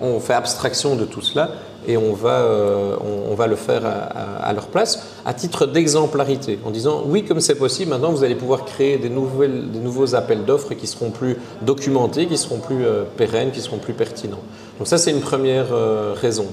on 0.00 0.20
fait 0.20 0.34
abstraction 0.34 0.96
de 0.96 1.04
tout 1.04 1.22
cela 1.22 1.50
et 1.86 1.96
on 1.96 2.14
va, 2.14 2.40
euh, 2.40 2.96
on, 3.30 3.34
va 3.34 3.46
le 3.46 3.56
faire 3.56 3.82
à, 3.84 4.52
leur 4.52 4.68
place 4.68 5.13
à 5.26 5.34
titre 5.34 5.66
d'exemplarité, 5.66 6.58
en 6.64 6.70
disant 6.70 7.02
oui, 7.06 7.24
comme 7.24 7.40
c'est 7.40 7.54
possible, 7.54 7.90
maintenant 7.90 8.10
vous 8.10 8.24
allez 8.24 8.34
pouvoir 8.34 8.64
créer 8.64 8.98
des, 8.98 9.08
nouvelles, 9.08 9.70
des 9.70 9.78
nouveaux 9.78 10.14
appels 10.14 10.44
d'offres 10.44 10.74
qui 10.74 10.86
seront 10.86 11.10
plus 11.10 11.36
documentés, 11.62 12.26
qui 12.26 12.36
seront 12.36 12.58
plus 12.58 12.84
euh, 12.84 13.04
pérennes, 13.16 13.50
qui 13.50 13.60
seront 13.60 13.78
plus 13.78 13.94
pertinents. 13.94 14.42
Donc 14.78 14.86
ça, 14.86 14.98
c'est 14.98 15.10
une 15.10 15.20
première 15.20 15.72
euh, 15.72 16.14
raison. 16.14 16.46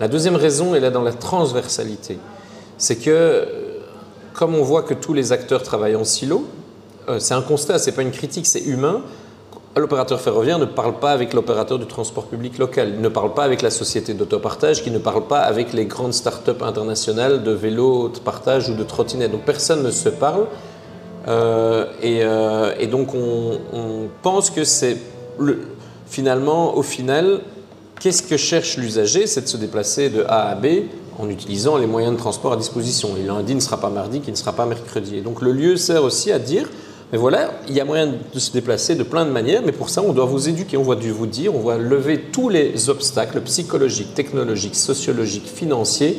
La 0.00 0.08
deuxième 0.08 0.36
raison, 0.36 0.74
elle 0.74 0.84
est 0.84 0.90
dans 0.90 1.02
la 1.02 1.12
transversalité. 1.12 2.18
C'est 2.78 2.96
que, 2.96 3.46
comme 4.32 4.54
on 4.54 4.62
voit 4.62 4.82
que 4.82 4.94
tous 4.94 5.12
les 5.12 5.32
acteurs 5.32 5.62
travaillent 5.62 5.96
en 5.96 6.04
silo, 6.04 6.44
c'est 7.18 7.34
un 7.34 7.42
constat, 7.42 7.78
c'est 7.78 7.92
pas 7.92 8.02
une 8.02 8.10
critique, 8.10 8.46
c'est 8.46 8.62
humain 8.62 9.02
l'opérateur 9.80 10.20
ferroviaire 10.20 10.58
ne 10.58 10.64
parle 10.64 10.98
pas 10.98 11.10
avec 11.10 11.34
l'opérateur 11.34 11.78
du 11.78 11.86
transport 11.86 12.26
public 12.26 12.58
local, 12.58 12.92
il 12.94 13.00
ne 13.00 13.08
parle 13.08 13.34
pas 13.34 13.42
avec 13.42 13.62
la 13.62 13.70
société 13.70 14.14
d'autopartage, 14.14 14.82
qui 14.82 14.90
ne 14.90 14.98
parle 14.98 15.26
pas 15.26 15.40
avec 15.40 15.72
les 15.72 15.86
grandes 15.86 16.14
start-up 16.14 16.62
internationales 16.62 17.42
de 17.42 17.50
vélos 17.50 18.08
de 18.08 18.18
partage 18.18 18.68
ou 18.68 18.74
de 18.74 18.84
trottinettes. 18.84 19.32
Donc 19.32 19.44
personne 19.44 19.82
ne 19.82 19.90
se 19.90 20.08
parle. 20.08 20.46
Euh, 21.26 21.86
euh, 22.04 22.74
et, 22.78 22.86
donc 22.86 23.14
on, 23.14 24.08
pense 24.22 24.50
que 24.50 24.64
c'est 24.64 24.98
finalement, 26.06 26.76
au 26.76 26.82
final, 26.82 27.40
qu'est-ce 27.98 28.22
que 28.22 28.36
cherche 28.36 28.76
l'usager? 28.76 29.26
C'est 29.26 29.42
de 29.42 29.48
se 29.48 29.56
déplacer 29.56 30.10
de 30.10 30.24
A 30.28 30.50
à 30.50 30.54
B 30.54 30.66
en 31.18 31.28
utilisant 31.28 31.78
les 31.78 31.86
moyens 31.86 32.14
de 32.14 32.18
transport 32.18 32.52
à 32.52 32.56
disposition. 32.56 33.10
Et 33.16 33.26
lundi 33.26 33.54
ne 33.54 33.60
sera 33.60 33.80
pas 33.80 33.90
mardi, 33.90 34.20
qui 34.20 34.30
ne 34.30 34.36
sera 34.36 34.52
pas 34.52 34.66
mercredi. 34.66 35.16
Et 35.16 35.20
donc 35.20 35.40
le 35.40 35.52
lieu 35.52 35.76
sert 35.76 36.04
aussi 36.04 36.30
à 36.30 36.38
dire 36.38 36.68
mais 37.14 37.20
voilà, 37.20 37.52
il 37.68 37.76
y 37.76 37.80
a 37.80 37.84
moyen 37.84 38.08
de 38.08 38.38
se 38.40 38.50
déplacer 38.50 38.96
de 38.96 39.04
plein 39.04 39.24
de 39.24 39.30
manières, 39.30 39.62
mais 39.64 39.70
pour 39.70 39.88
ça, 39.88 40.02
on 40.02 40.12
doit 40.12 40.24
vous 40.24 40.48
éduquer, 40.48 40.76
on 40.76 40.82
doit 40.82 40.96
vous 40.96 41.26
dire, 41.28 41.54
on 41.54 41.62
doit 41.62 41.78
lever 41.78 42.22
tous 42.32 42.48
les 42.48 42.90
obstacles 42.90 43.40
psychologiques, 43.42 44.14
technologiques, 44.14 44.74
sociologiques, 44.74 45.46
financiers 45.46 46.18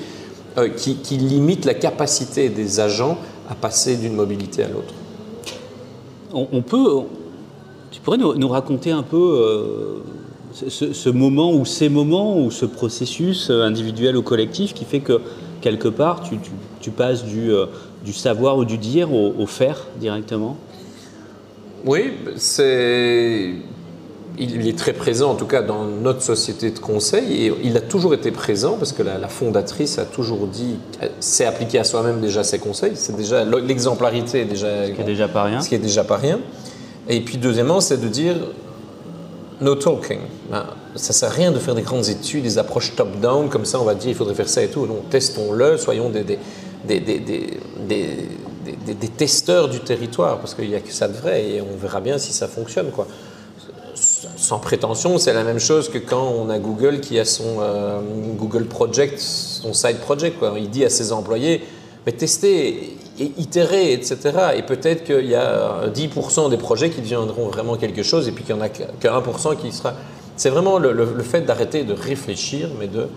euh, 0.57 0.69
qui, 0.69 1.17
limitent 1.17 1.65
la 1.65 1.73
capacité 1.73 2.47
des 2.47 2.79
agents 2.79 3.17
à 3.49 3.55
passer 3.55 3.97
d'une 3.97 4.13
mobilité 4.13 4.63
à 4.63 4.69
l'autre. 4.69 4.93
On, 6.31 6.61
peut, 6.61 7.01
tu 7.91 7.99
pourrais 7.99 8.17
nous, 8.17 8.47
raconter 8.47 8.91
un 8.91 9.03
peu 9.03 9.17
euh, 9.17 10.69
ce, 10.69 11.09
moment 11.09 11.51
ou 11.51 11.65
ces 11.65 11.89
moments 11.89 12.39
ou 12.39 12.51
ce 12.51 12.65
processus 12.65 13.49
euh, 13.49 13.63
individuel 13.63 14.15
ou 14.15 14.21
collectif 14.21 14.73
qui 14.73 14.85
fait 14.85 15.01
que 15.01 15.19
quelque 15.59 15.89
part 15.89 16.21
tu, 16.79 16.91
passes 16.91 17.25
du, 17.25 17.49
du, 18.05 18.13
savoir 18.13 18.55
ou 18.55 18.63
du 18.63 18.77
dire 18.77 19.11
au 19.11 19.45
faire 19.45 19.87
directement? 19.99 20.55
Oui, 21.85 22.13
c'est. 22.37 23.51
Il 24.37 24.67
est 24.67 24.77
très 24.77 24.91
présent, 24.91 25.31
en 25.31 25.35
tout 25.35 25.45
cas, 25.45 25.61
dans 25.61 25.85
notre 25.85 26.21
société 26.21 26.69
de 26.69 26.79
conseil, 26.79 27.45
et 27.45 27.53
il 27.63 27.77
a 27.77 27.79
toujours 27.79 28.13
été 28.13 28.31
présent 28.31 28.75
parce 28.77 28.91
que 28.91 29.01
la, 29.01 29.29
fondatrice 29.29 29.97
a 29.97 30.03
toujours 30.03 30.47
dit, 30.47 30.75
c'est 31.21 31.45
appliqué 31.45 31.79
à 31.79 31.85
soi-même 31.85 32.19
déjà 32.19 32.43
ses 32.43 32.59
conseils. 32.59 32.91
C'est 32.95 33.15
déjà 33.15 33.45
l'exemplarité 33.45 34.43
déjà. 34.43 34.87
Ce 34.87 34.91
qui 34.91 35.01
est 35.01 35.05
déjà 35.05 35.29
pas 35.29 35.43
rien. 35.43 35.61
Ce 35.61 35.69
qui 35.69 35.75
est 35.75 35.79
déjà 35.79 36.03
pas 36.03 36.17
rien. 36.17 36.41
Et 37.07 37.21
puis 37.21 37.37
deuxièmement, 37.37 37.79
c'est 37.79 38.01
de 38.01 38.09
dire 38.09 38.35
no 39.61 39.75
talking. 39.75 40.19
Ben, 40.51 40.65
ça 40.95 41.13
sert 41.13 41.29
à 41.29 41.31
rien 41.31 41.51
de 41.51 41.59
faire 41.59 41.75
des 41.75 41.81
grandes 41.81 42.09
études, 42.09 42.43
des 42.43 42.57
approches 42.57 42.93
top-down, 42.95 43.47
comme 43.47 43.63
ça 43.63 43.79
on 43.79 43.85
va 43.85 43.95
dire 43.95 44.09
il 44.09 44.15
faudrait 44.15 44.35
faire 44.35 44.49
ça 44.49 44.61
et 44.61 44.67
tout. 44.67 44.85
Non, 44.85 45.01
testons-le, 45.09 45.77
soyons 45.77 46.09
des, 46.09 46.23
des, 46.23 46.39
des, 46.85 46.99
des 46.99 48.17
des, 48.93 49.07
testeurs 49.07 49.69
du 49.69 49.79
territoire, 49.79 50.39
parce 50.39 50.53
qu'il 50.53 50.69
n'y 50.69 50.75
a 50.75 50.79
que 50.79 50.91
ça 50.91 51.07
de 51.07 51.13
vrai, 51.13 51.49
et 51.49 51.61
on 51.61 51.77
verra 51.77 52.01
bien 52.01 52.17
si 52.17 52.33
ça 52.33 52.47
fonctionne. 52.47 52.91
Quoi. 52.91 53.07
Sans 53.95 54.59
prétention, 54.59 55.17
c'est 55.17 55.33
la 55.33 55.43
même 55.43 55.59
chose 55.59 55.89
que 55.89 55.97
quand 55.97 56.23
on 56.23 56.49
a 56.49 56.59
Google 56.59 56.99
qui 56.99 57.19
a 57.19 57.25
son 57.25 57.57
euh, 57.59 57.99
Google 58.37 58.65
Project, 58.65 59.19
son 59.19 59.73
side 59.73 59.97
project. 59.97 60.39
Quoi. 60.39 60.53
Il 60.57 60.69
dit 60.69 60.85
à 60.85 60.89
ses 60.89 61.11
employés, 61.11 61.63
mais 62.05 62.11
testez, 62.11 62.97
et 63.17 63.31
itérez, 63.37 63.93
etc. 63.93 64.17
Et 64.57 64.61
peut-être 64.63 65.03
qu'il 65.03 65.25
y 65.25 65.35
a 65.35 65.87
10% 65.87 66.49
des 66.49 66.57
projets 66.57 66.89
qui 66.89 67.01
deviendront 67.01 67.47
vraiment 67.47 67.77
quelque 67.77 68.03
chose, 68.03 68.27
et 68.27 68.31
puis 68.31 68.43
qu'il 68.43 68.55
n'y 68.55 68.61
en 68.61 68.65
a 68.65 68.69
que 68.69 69.07
1% 69.07 69.57
qui 69.57 69.71
sera... 69.71 69.93
C'est 70.37 70.49
vraiment 70.49 70.79
le, 70.79 70.91
le 70.91 71.23
fait 71.23 71.41
d'arrêter 71.41 71.83
de 71.85 71.93
réfléchir, 71.93 72.69
mais 72.77 72.87
de 72.87 73.07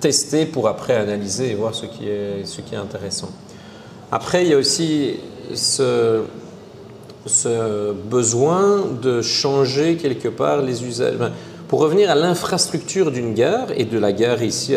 tester 0.00 0.46
pour 0.46 0.68
après 0.68 0.94
analyser 0.94 1.50
et 1.50 1.54
voir 1.54 1.74
ce 1.74 1.86
qui 1.86 2.08
est, 2.08 2.44
ce 2.44 2.60
qui 2.60 2.74
est 2.74 2.78
intéressant. 2.78 3.30
Après, 4.10 4.44
il 4.44 4.50
y 4.50 4.54
a 4.54 4.56
aussi 4.56 5.16
ce, 5.54 6.22
besoin 8.10 8.84
de 9.02 9.20
changer 9.22 9.96
quelque 9.96 10.28
part 10.28 10.62
les 10.62 10.84
usages. 10.84 11.16
Pour 11.68 11.80
revenir 11.80 12.10
à 12.10 12.14
l'infrastructure 12.14 13.10
d'une 13.10 13.34
gare 13.34 13.66
et 13.76 13.84
de 13.84 13.98
la 13.98 14.12
gare 14.12 14.42
ici 14.42 14.74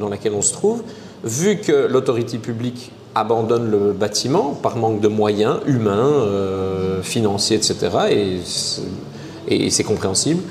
dans 0.00 0.08
laquelle 0.08 0.32
on 0.32 0.42
se 0.42 0.52
trouve, 0.52 0.82
vu 1.22 1.58
que 1.58 1.86
l'autorité 1.86 2.38
publique 2.38 2.92
abandonne 3.14 3.70
le 3.70 3.92
bâtiment 3.92 4.54
par 4.62 4.76
manque 4.76 5.00
de 5.00 5.08
moyens 5.08 5.58
humains, 5.66 6.12
euh, 6.12 7.02
financiers, 7.02 7.56
etc., 7.56 8.38
et 9.48 9.70
c'est 9.70 9.84
compréhensible, 9.84 10.42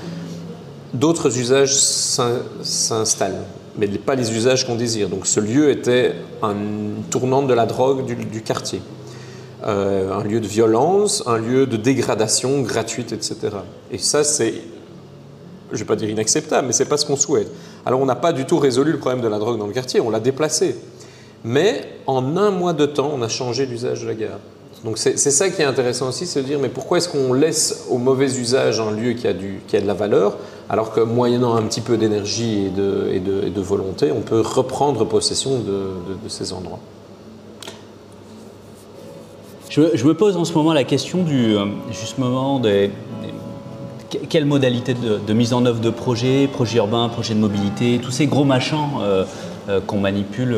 d'autres 0.94 1.38
usages 1.40 1.76
s'installent, 1.76 3.44
mais 3.80 3.88
pas 3.88 4.16
les 4.16 4.32
usages 4.36 4.68
qu'on 4.68 4.76
désire. 4.76 5.10
Donc 5.10 5.26
ce 5.26 5.40
lieu 5.40 5.70
était 5.70 6.14
un 6.44 6.56
tournant 7.10 7.42
de 7.42 7.54
la 7.54 7.66
drogue 7.66 8.06
du, 8.06 8.42
quartier. 8.42 8.82
Euh, 9.66 10.12
un 10.14 10.24
lieu 10.24 10.40
de 10.40 10.48
violence, 10.48 11.24
un 11.26 11.38
lieu 11.38 11.66
de 11.66 11.78
dégradation 11.78 12.62
gratuite, 12.62 13.12
etc. 13.12 13.38
Et 13.92 13.98
ça, 13.98 14.24
c'est, 14.24 14.54
je 15.70 15.74
ne 15.74 15.80
vais 15.80 15.86
pas 15.86 15.96
dire 15.96 16.10
inacceptable, 16.10 16.68
mais 16.68 16.74
c'est 16.74 16.86
pas 16.86 16.98
ce 16.98 17.06
qu'on 17.06 17.18
souhaite. 17.18 17.52
Alors 17.86 18.00
on 18.02 18.06
n'a 18.06 18.16
pas 18.16 18.34
du 18.34 18.46
tout 18.46 18.60
résolu 18.60 18.92
le 18.92 19.00
problème 19.00 19.22
de 19.22 19.28
la 19.28 19.40
drogue 19.40 19.58
dans 19.58 19.68
le 19.68 19.74
quartier, 19.74 20.00
on 20.02 20.10
l'a 20.10 20.20
déplacé. 20.20 20.76
Mais 21.44 21.82
en 22.06 22.36
un 22.38 22.52
mois 22.52 22.74
de 22.74 22.86
temps, 22.86 23.12
on 23.16 23.22
a 23.22 23.30
changé 23.30 23.66
l'usage 23.66 24.02
de 24.02 24.08
la 24.08 24.14
gare. 24.14 24.40
Donc 24.84 24.98
c'est 24.98 25.18
ça 25.18 25.50
qui 25.50 25.62
est 25.62 25.66
intéressant 25.66 26.08
aussi, 26.08 26.26
c'est 26.26 26.42
de 26.42 26.48
dire 26.48 26.60
mais 26.60 26.70
pourquoi 26.70 27.00
est-ce 27.00 27.10
qu'on 27.10 27.34
laisse 27.34 27.86
au 27.90 27.98
mauvais 27.98 28.28
usage 28.28 28.80
un 28.80 28.92
lieu 28.92 29.12
qui 29.12 29.28
a, 29.28 29.34
du, 29.34 29.60
qui 29.68 29.76
a 29.76 29.82
de 29.82 29.88
la 29.88 29.94
valeur, 29.94 30.38
alors 30.70 30.94
que 30.94 31.02
moyennant 31.02 31.56
un 31.56 31.64
petit 31.64 31.82
peu 31.82 31.98
d'énergie 31.98 32.68
et 32.68 32.70
de, 32.70 33.10
et, 33.12 33.20
de, 33.20 33.48
et 33.48 33.50
de, 33.50 33.62
volonté, 33.62 34.12
on 34.12 34.22
peut 34.22 34.42
reprendre 34.42 35.04
possession 35.04 35.60
de, 35.60 36.30
ces 36.30 36.54
endroits. 36.54 36.80
Je, 39.70 40.06
me 40.06 40.14
pose 40.14 40.38
en 40.38 40.46
ce 40.46 40.54
moment 40.54 40.74
la 40.74 40.84
question 40.84 41.24
du 41.24 41.56
euh, 41.56 41.66
justement 41.92 42.60
des, 42.60 42.92
des 44.12 44.20
quelle 44.28 44.46
modalité 44.46 44.94
de, 44.94 45.34
mise 45.34 45.54
en 45.54 45.66
œuvre 45.66 45.80
de 45.80 45.92
projets, 45.92 46.48
projets 46.48 46.78
urbains, 46.78 47.10
projets 47.10 47.36
de 47.36 47.40
mobilité, 47.40 48.00
tous 48.02 48.12
ces 48.12 48.26
gros 48.26 48.44
machins 48.44 48.90
euh, 49.02 49.26
euh, 49.70 49.80
qu'on 49.82 50.00
manipule. 50.00 50.56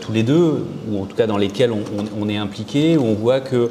Tous 0.00 0.10
les 0.10 0.22
deux, 0.22 0.64
ou 0.90 1.02
en 1.02 1.04
tout 1.04 1.14
cas 1.14 1.26
dans 1.26 1.36
lesquels 1.36 1.70
on, 1.70 2.28
est 2.30 2.38
impliqué, 2.38 2.96
où 2.96 3.04
on 3.04 3.12
voit 3.12 3.40
que 3.40 3.70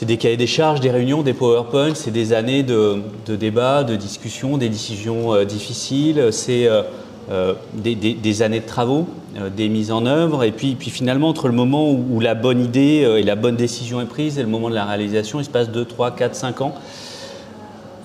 c'est 0.00 0.06
des 0.06 0.16
cahiers 0.16 0.38
des 0.38 0.46
charges, 0.46 0.80
des 0.80 0.90
réunions, 0.90 1.20
des 1.20 1.34
PowerPoints, 1.34 1.94
c'est 1.94 2.10
des 2.10 2.32
années 2.32 2.62
de, 2.62 3.02
débats, 3.28 3.84
de 3.84 3.96
discussions, 3.96 4.56
des 4.56 4.70
décisions 4.70 5.34
euh, 5.34 5.44
difficiles, 5.44 6.28
c'est 6.30 6.66
euh, 6.66 7.52
des, 7.74 8.40
années 8.40 8.60
de 8.60 8.66
travaux, 8.66 9.06
des 9.54 9.68
mises 9.68 9.92
en 9.92 10.06
œuvre, 10.06 10.42
et 10.42 10.52
puis, 10.52 10.74
puis 10.74 10.88
finalement 10.88 11.28
entre 11.28 11.48
le 11.48 11.52
moment 11.52 11.90
où, 11.90 12.18
la 12.18 12.34
bonne 12.34 12.64
idée 12.64 13.06
et 13.18 13.22
la 13.22 13.36
bonne 13.36 13.56
décision 13.56 14.00
est 14.00 14.06
prise 14.06 14.38
et 14.38 14.42
le 14.42 14.48
moment 14.48 14.70
de 14.70 14.74
la 14.74 14.86
réalisation, 14.86 15.38
il 15.38 15.44
se 15.44 15.50
passe 15.50 15.68
2, 15.68 15.84
3, 15.84 16.12
4, 16.12 16.34
5 16.34 16.62
ans. 16.62 16.74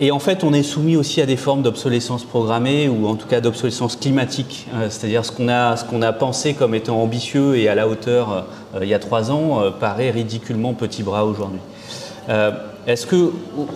Et 0.01 0.11
en 0.11 0.19
fait, 0.19 0.43
on 0.43 0.51
est 0.51 0.63
soumis 0.63 0.97
aussi 0.97 1.21
à 1.21 1.25
des 1.25 1.37
formes 1.37 1.61
d'obsolescence 1.61 2.25
programmée 2.25 2.89
ou 2.89 3.07
en 3.07 3.15
tout 3.15 3.27
cas 3.27 3.39
d'obsolescence 3.39 3.95
climatique. 3.95 4.67
Euh, 4.73 4.89
c'est-à-dire 4.89 5.23
ce 5.23 5.31
qu'on 5.31 5.47
a, 5.47 5.77
ce 5.77 5.85
qu'on 5.85 6.01
a 6.01 6.11
pensé 6.11 6.53
comme 6.53 6.75
étant 6.75 7.01
ambitieux 7.01 7.55
et 7.55 7.69
à 7.69 7.75
la 7.75 7.87
hauteur 7.87 8.45
euh, 8.75 8.79
il 8.83 8.89
y 8.89 8.93
a 8.93 8.99
trois 8.99 9.31
ans 9.31 9.61
euh, 9.61 9.71
paraît 9.71 10.11
ridiculement 10.11 10.73
petit 10.73 11.01
bras 11.01 11.23
aujourd'hui. 11.23 11.61
Est-ce 12.87 13.07
que 13.07 13.31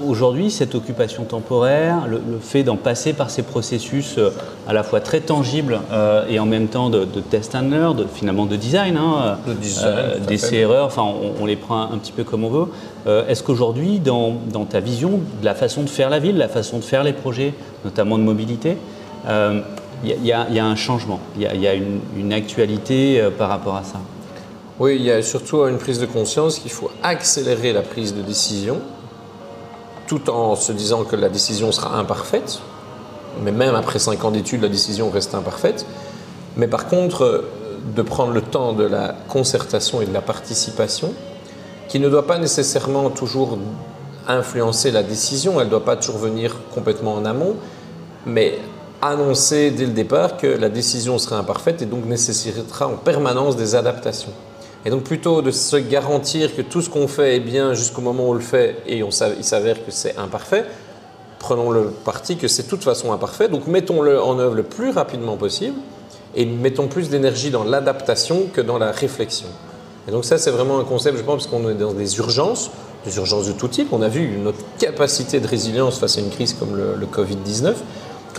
aujourd'hui 0.06 0.52
cette 0.52 0.76
occupation 0.76 1.24
temporaire, 1.24 2.06
le, 2.08 2.22
fait 2.40 2.62
d'en 2.62 2.76
passer 2.76 3.14
par 3.14 3.32
ces 3.32 3.42
processus 3.42 4.20
euh, 4.20 4.30
à 4.68 4.74
la 4.74 4.84
fois 4.84 5.02
très 5.02 5.20
tangibles 5.20 5.80
euh, 5.92 6.28
et 6.30 6.38
en 6.38 6.46
même 6.46 6.68
temps 6.68 6.92
de, 6.92 7.06
test 7.06 7.56
and 7.56 7.70
learn, 7.72 7.96
de, 7.96 8.06
finalement 8.06 8.46
de 8.46 8.56
design, 8.56 8.98
hein, 8.98 9.40
euh, 9.48 10.20
d'essais 10.20 10.58
erreurs, 10.58 10.86
enfin 10.86 11.04
on, 11.40 11.46
les 11.48 11.56
prend 11.56 11.92
un, 11.92 11.98
petit 11.98 12.12
peu 12.12 12.24
comme 12.24 12.44
on 12.44 12.50
veut. 12.50 12.68
Est-ce 13.28 13.42
qu'aujourd'hui, 13.42 14.00
dans, 14.00 14.36
ta 14.70 14.80
vision 14.80 15.22
de 15.42 15.46
la 15.46 15.56
façon 15.56 15.82
de 15.82 15.90
faire 15.90 16.12
la 16.12 16.20
ville, 16.20 16.38
la 16.38 16.48
façon 16.48 16.78
de 16.78 16.84
faire 16.84 17.04
les 17.04 17.14
projets, 17.14 17.56
notamment 17.84 18.20
de 18.20 18.24
mobilité, 18.24 18.78
il 19.26 20.26
y, 20.26 20.32
a 20.32 20.66
un 20.66 20.76
changement, 20.76 21.20
il 21.36 21.42
y, 21.42 21.68
a 21.68 21.74
une 21.74 22.34
actualité 22.34 23.24
par 23.40 23.50
rapport 23.50 23.76
à 23.76 23.84
ça? 23.84 24.00
Oui, 24.80 24.96
il 24.96 25.04
y 25.04 25.12
a 25.12 25.22
surtout 25.22 25.66
une 25.66 25.78
prise 25.78 26.00
de 26.00 26.06
conscience 26.06 26.60
qu'il 26.60 26.72
faut 26.72 26.90
accélérer 27.04 27.74
la 27.74 27.82
prise 27.82 28.16
de 28.16 28.22
décision 28.22 28.80
tout 30.08 30.30
en 30.30 30.56
se 30.56 30.72
disant 30.72 31.04
que 31.04 31.16
la 31.16 31.30
décision 31.30 31.72
sera 31.72 31.98
imparfaite, 32.00 32.60
mais 33.44 33.52
même 33.52 33.76
après 33.76 34.00
cinq 34.00 34.24
ans 34.24 34.32
d'études, 34.32 34.64
la 34.64 34.70
décision 34.70 35.10
reste 35.12 35.36
imparfaite. 35.36 35.86
Mais 36.58 36.68
par 36.68 36.88
contre, 36.88 37.44
de 37.96 38.02
prendre 38.02 38.34
le 38.34 38.42
temps 38.42 38.74
de 38.74 38.86
la 38.86 39.16
concertation 39.28 40.02
et 40.02 40.06
de 40.06 40.14
la 40.14 40.22
participation, 40.22 41.14
qui 41.90 42.00
ne 42.00 42.10
doit 42.10 42.26
pas 42.26 42.40
nécessairement 42.40 43.12
toujours 43.12 43.60
influencer 44.28 44.92
la 44.92 45.04
décision, 45.04 45.60
elle 45.60 45.66
ne 45.66 45.72
doit 45.72 45.86
pas 45.86 45.96
toujours 45.96 46.18
venir 46.18 46.56
complètement 46.74 47.14
en 47.14 47.26
amont, 47.26 47.56
mais 48.26 48.58
annoncer 49.02 49.72
dès 49.72 49.86
le 49.86 49.94
départ 49.94 50.38
que 50.38 50.48
la 50.48 50.70
décision 50.70 51.18
sera 51.18 51.38
imparfaite 51.38 51.82
et 51.82 51.86
donc 51.86 52.06
nécessitera 52.06 52.88
en 52.88 52.96
permanence 52.96 53.56
des 53.56 53.76
adaptations. 53.76 54.34
Et 54.86 54.90
donc 54.90 55.04
plutôt 55.04 55.42
de 55.42 55.52
se 55.52 55.76
garantir 55.76 56.56
que 56.56 56.62
tout 56.62 56.82
ce 56.82 56.90
qu'on 56.90 57.08
fait 57.08 57.36
est 57.36 57.42
bien 57.42 57.74
jusqu'au 57.74 58.02
moment 58.02 58.28
où 58.28 58.32
on 58.32 58.34
le 58.34 58.40
fait 58.40 58.78
et 58.88 59.04
on, 59.04 59.10
il 59.10 59.44
s'avère 59.44 59.86
que 59.86 59.92
c'est 59.92 60.18
imparfait, 60.18 60.66
prenons 61.38 61.70
le 61.70 61.86
parti 61.86 62.38
que 62.38 62.48
c'est 62.48 62.64
de 62.64 62.70
toute 62.70 62.84
façon 62.84 63.12
imparfait, 63.12 63.50
donc 63.50 63.68
mettons-le 63.68 64.22
en 64.22 64.40
œuvre 64.40 64.56
le 64.56 64.64
plus 64.64 64.92
rapidement 64.92 65.36
possible 65.36 65.76
et 66.36 66.46
mettons 66.46 66.88
plus 66.88 67.10
d'énergie 67.10 67.50
dans 67.50 67.64
l'adaptation 67.64 68.44
que 68.54 68.62
dans 68.62 68.78
la 68.78 68.92
réflexion. 68.92 69.48
Et 70.08 70.12
donc 70.12 70.24
ça 70.24 70.38
c'est 70.38 70.52
vraiment 70.52 70.80
un 70.80 70.86
concept, 70.86 71.18
je 71.18 71.24
pense, 71.24 71.46
parce 71.46 71.48
qu'on 71.48 71.70
est 71.70 71.76
dans 71.76 71.94
des 71.94 72.18
urgences, 72.18 72.72
des 73.06 73.18
urgences 73.18 73.48
de 73.48 73.52
tout 73.52 73.68
type. 73.68 73.90
On 73.92 74.02
a 74.02 74.08
vu 74.08 74.38
notre 74.38 74.60
capacité 74.78 75.42
de 75.42 75.48
résilience 75.48 76.00
face 76.00 76.18
à 76.18 76.22
une 76.22 76.30
crise 76.30 76.54
comme 76.54 76.78
le, 76.78 76.96
le 76.96 77.06
Covid-19 77.06 77.74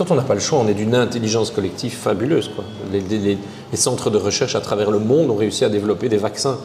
quand 0.01 0.09
on 0.09 0.15
n'a 0.15 0.23
pas 0.23 0.33
le 0.33 0.39
choix, 0.39 0.57
on 0.57 0.67
est 0.67 0.73
d'une 0.73 0.95
intelligence 0.95 1.51
collective 1.51 1.93
fabuleuse. 1.93 2.49
Les, 2.91 3.37
centres 3.75 4.09
de 4.09 4.17
recherche 4.17 4.55
à 4.55 4.59
travers 4.59 4.89
le 4.89 4.97
monde 4.97 5.29
ont 5.29 5.35
réussi 5.35 5.63
à 5.63 5.69
développer 5.69 6.09
des 6.09 6.17
vaccins. 6.17 6.57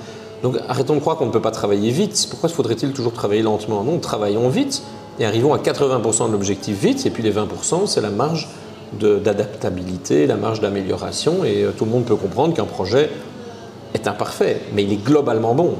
Donc 0.42 0.56
arrêtons 0.70 0.94
de 0.94 1.00
croire 1.00 1.18
qu'on 1.18 1.26
ne 1.26 1.32
peut 1.32 1.42
pas 1.42 1.50
travailler 1.50 1.90
vite. 1.90 2.28
Pourquoi 2.30 2.48
faudrait-il 2.48 2.92
toujours 2.92 3.12
travailler 3.12 3.42
lentement? 3.42 3.84
Non, 3.84 3.98
travaillons 3.98 4.48
vite 4.48 4.82
et 5.20 5.26
arrivons 5.26 5.52
à 5.52 5.58
80% 5.58 6.28
de 6.28 6.32
l'objectif 6.32 6.80
vite. 6.80 7.04
Et 7.04 7.10
puis 7.10 7.22
les 7.22 7.30
20%, 7.30 7.86
c'est 7.86 8.00
la 8.00 8.08
marge 8.08 8.48
d'adaptabilité, 8.98 10.26
la 10.26 10.36
marge 10.36 10.60
d'amélioration. 10.60 11.44
Et 11.44 11.64
euh, 11.64 11.72
tout 11.76 11.84
le 11.84 11.90
monde 11.90 12.06
peut 12.06 12.16
comprendre 12.16 12.54
qu'un 12.54 12.64
projet 12.64 13.10
est 13.92 14.08
imparfait, 14.08 14.62
mais 14.72 14.82
il 14.82 14.94
est 14.94 15.04
globalement 15.04 15.54
bon. 15.54 15.74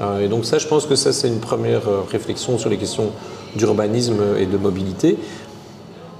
Euh, 0.00 0.24
et 0.24 0.28
donc 0.28 0.44
ça, 0.44 0.58
je 0.58 0.66
pense 0.66 0.86
que 0.86 0.96
ça, 0.96 1.12
c'est 1.12 1.28
une 1.28 1.38
première 1.38 1.86
euh, 1.88 2.00
réflexion 2.10 2.58
sur 2.58 2.68
les 2.68 2.78
questions 2.78 3.12
d'urbanisme 3.54 4.20
et 4.38 4.44
de 4.44 4.56
mobilité. 4.58 5.16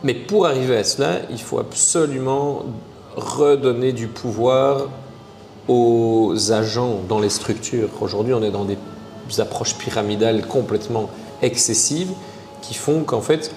Mais 0.02 0.14
pour 0.14 0.46
arriver 0.46 0.76
à 0.76 0.85
cela, 0.85 1.20
il 1.30 1.40
faut 1.40 1.59
absolument 1.59 2.64
redonner 3.16 3.92
du 3.92 4.09
pouvoir 4.09 4.88
aux 5.68 6.35
agents 6.52 7.00
dans 7.09 7.18
les 7.18 7.30
structures. 7.30 7.88
Aujourd'hui, 8.00 8.35
on 8.35 8.42
est 8.42 8.50
dans 8.50 8.64
des 8.64 8.76
approches 9.38 9.74
pyramidales 9.74 10.46
complètement 10.46 11.11
excessives 11.42 12.12
qui 12.62 12.74
font 12.74 13.02
qu'en 13.02 13.20
fait, 13.20 13.52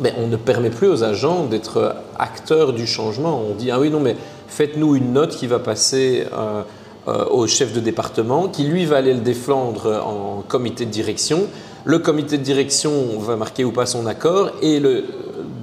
ben, 0.00 0.12
on 0.16 0.28
ne 0.28 0.36
permet 0.36 0.70
plus 0.70 0.88
aux 0.88 1.02
agents 1.02 1.44
d'être 1.44 1.96
acteurs 2.18 2.72
du 2.72 2.86
changement. 2.86 3.42
On 3.50 3.54
dit, 3.54 3.70
ah 3.70 3.80
oui, 3.80 3.90
non, 3.90 4.00
mais 4.00 4.16
faites-nous 4.46 4.94
une 4.94 5.12
note 5.12 5.36
qui 5.36 5.46
va 5.46 5.58
passer 5.58 6.24
euh, 6.32 6.62
euh, 7.08 7.24
au 7.26 7.46
chef 7.46 7.72
de 7.72 7.80
département, 7.80 8.48
qui 8.48 8.64
lui 8.64 8.86
va 8.86 8.98
aller 8.98 9.12
le 9.12 9.20
défendre 9.20 10.02
en 10.04 10.42
comité 10.46 10.86
de 10.86 10.90
direction. 10.90 11.46
Le 11.84 11.98
comité 11.98 12.38
de 12.38 12.42
direction 12.42 13.18
va 13.18 13.36
marquer 13.36 13.64
ou 13.64 13.72
pas 13.72 13.86
son 13.86 14.06
accord 14.06 14.50
et 14.62 14.78
le 14.78 15.04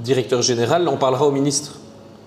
directeur 0.05 0.41
général 0.41 0.87
en 0.87 0.95
parlera 0.95 1.27
au 1.27 1.31
ministre. 1.31 1.73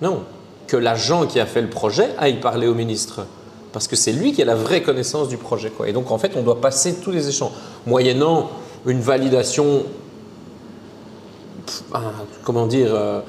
Non, 0.03 0.25
que 0.67 0.77
l'agent 0.77 1.27
qui 1.27 1.41
a 1.41 1.47
fait 1.47 1.63
le 1.63 1.71
projet 1.71 2.11
aille 2.19 2.41
parler 2.41 2.67
au 2.67 2.75
ministre. 2.75 3.27
Parce 3.73 3.89
que 3.89 3.97
c'est 3.97 4.13
lui 4.13 4.33
qui 4.33 4.43
a 4.43 4.45
la 4.45 4.55
vraie 4.55 4.83
connaissance 4.83 5.29
du 5.29 5.37
projet. 5.37 5.73
Et 5.87 5.93
donc, 5.93 6.11
en 6.11 6.19
fait, 6.19 6.33
on 6.37 6.43
doit 6.43 6.61
passer 6.61 6.97
tous 6.97 7.11
les 7.11 7.29
échanges, 7.29 7.53
moyennant 7.87 8.51
une 8.87 9.01
validation, 9.01 9.83
comment 12.45 12.67
dire, 12.67 12.89
euh, 12.93 13.21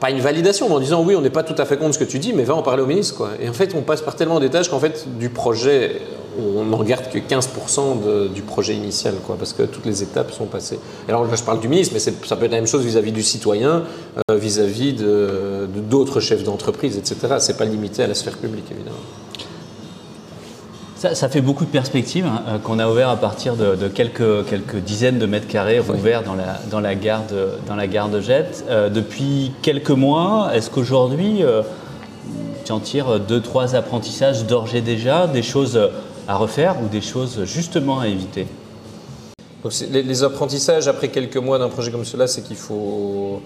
pas 0.00 0.10
une 0.10 0.20
validation, 0.20 0.68
mais 0.68 0.74
en 0.74 0.80
disant 0.80 1.02
oui, 1.02 1.16
on 1.16 1.20
n'est 1.20 1.30
pas 1.30 1.42
tout 1.42 1.54
à 1.58 1.64
fait 1.64 1.76
contre 1.76 1.94
ce 1.94 1.98
que 1.98 2.04
tu 2.04 2.18
dis, 2.18 2.32
mais 2.32 2.44
va 2.44 2.54
en 2.54 2.62
parler 2.62 2.82
au 2.82 2.86
ministre. 2.86 3.30
Et 3.40 3.48
en 3.48 3.52
fait, 3.52 3.74
on 3.74 3.82
passe 3.82 4.02
par 4.02 4.16
tellement 4.16 4.40
d'étages 4.40 4.70
qu'en 4.70 4.80
fait, 4.80 5.06
du 5.18 5.30
projet, 5.30 6.00
on 6.38 6.64
n'en 6.64 6.76
regarde 6.76 7.08
que 7.10 7.18
15% 7.18 8.32
du 8.32 8.42
projet 8.42 8.74
initial, 8.74 9.14
quoi, 9.26 9.36
parce 9.38 9.52
que 9.52 9.62
toutes 9.62 9.86
les 9.86 10.02
étapes 10.02 10.32
sont 10.32 10.46
passées. 10.46 10.78
alors 11.08 11.24
là, 11.24 11.34
je 11.34 11.42
parle 11.42 11.60
du 11.60 11.68
ministre, 11.68 11.94
mais 11.94 12.00
ça 12.00 12.36
peut 12.36 12.44
être 12.44 12.50
la 12.50 12.58
même 12.58 12.66
chose 12.66 12.84
vis-à-vis 12.84 13.12
du 13.12 13.22
citoyen, 13.22 13.84
euh, 14.30 14.36
vis-à-vis 14.36 14.92
de, 14.92 15.68
d'autres 15.88 16.20
chefs 16.20 16.42
d'entreprise, 16.42 16.96
etc. 16.96 17.36
C'est 17.38 17.56
pas 17.56 17.64
limité 17.64 18.02
à 18.02 18.06
la 18.06 18.14
sphère 18.14 18.36
publique, 18.36 18.66
évidemment. 18.70 18.96
Ça, 20.96 21.28
fait 21.28 21.42
beaucoup 21.42 21.64
de 21.64 21.70
perspectives 21.70 22.26
hein, 22.26 22.42
euh, 22.48 22.58
qu'on 22.58 22.78
a 22.78 22.88
ouvert 22.88 23.10
à 23.10 23.16
partir 23.16 23.54
de, 23.54 23.86
quelques, 23.86 24.46
quelques, 24.46 24.76
dizaines 24.76 25.18
de 25.18 25.26
mètres 25.26 25.46
carrés 25.46 25.78
ouverts 25.78 26.24
dans 26.24 26.34
la, 26.34 26.58
dans, 26.70 26.80
la 26.80 26.94
gare 26.94 27.24
de, 27.30 27.50
dans 27.68 27.76
la 27.76 27.86
gare 27.86 28.08
de 28.08 28.20
Jette. 28.20 28.64
Euh, 28.68 28.88
depuis 28.88 29.52
quelques 29.62 29.90
mois, 29.90 30.50
est-ce 30.54 30.70
qu'aujourd'hui, 30.70 31.42
tu 32.64 32.72
en 32.72 32.80
tires 32.80 33.20
deux, 33.20 33.40
trois 33.40 33.76
apprentissages 33.76 34.46
d'ores 34.46 34.74
et 34.74 34.80
déjà, 34.80 35.26
des 35.26 35.42
choses 35.42 35.78
à 36.28 36.36
refaire 36.36 36.76
ou 36.82 36.88
des 36.88 37.00
choses 37.00 37.44
justement 37.44 38.00
à 38.00 38.08
éviter 38.08 38.46
les, 39.90 40.22
apprentissages 40.22 40.88
après 40.88 41.08
quelques 41.08 41.36
mois 41.36 41.58
d'un 41.58 41.68
projet 41.68 41.90
comme 41.90 42.04
cela, 42.04 42.26
c'est 42.26 42.42
qu'il 42.42 42.56
faut 42.56 43.40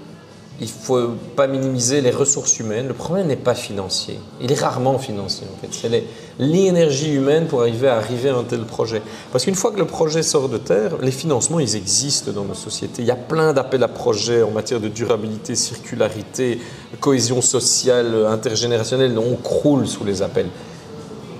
il 0.62 0.68
faut 0.68 1.12
pas 1.36 1.46
minimiser 1.46 2.02
les 2.02 2.10
ressources 2.10 2.58
humaines. 2.58 2.86
Le 2.86 2.92
problème 2.92 3.28
n'est 3.28 3.36
pas 3.36 3.54
financier. 3.54 4.20
Il 4.42 4.52
est 4.52 4.60
rarement 4.60 4.98
financier, 4.98 5.46
en 5.50 5.58
fait. 5.58 5.68
C'est 5.72 6.04
l'énergie 6.38 7.14
humaine 7.14 7.46
pour 7.46 7.62
arriver 7.62 7.88
à 7.88 7.96
arriver 7.96 8.28
à 8.28 8.36
un 8.36 8.44
tel 8.44 8.66
projet. 8.66 9.00
Parce 9.32 9.44
qu'une 9.44 9.54
fois 9.54 9.72
que 9.72 9.78
le 9.78 9.86
projet 9.86 10.22
sort 10.22 10.50
de 10.50 10.58
terre, 10.58 10.98
les 11.00 11.12
financements, 11.12 11.60
ils 11.60 11.76
existent 11.76 12.30
dans 12.32 12.44
nos 12.44 12.52
sociétés. 12.52 13.00
Il 13.00 13.08
y 13.08 13.10
a 13.10 13.16
plein 13.16 13.54
d'appels 13.54 13.82
à 13.82 13.88
projets 13.88 14.42
en 14.42 14.50
matière 14.50 14.80
de 14.80 14.88
durabilité, 14.88 15.54
circularité, 15.54 16.58
cohésion 17.00 17.40
sociale, 17.40 18.26
intergénérationnelle. 18.28 19.18
On 19.18 19.36
croule 19.36 19.86
sous 19.86 20.04
les 20.04 20.20
appels. 20.20 20.50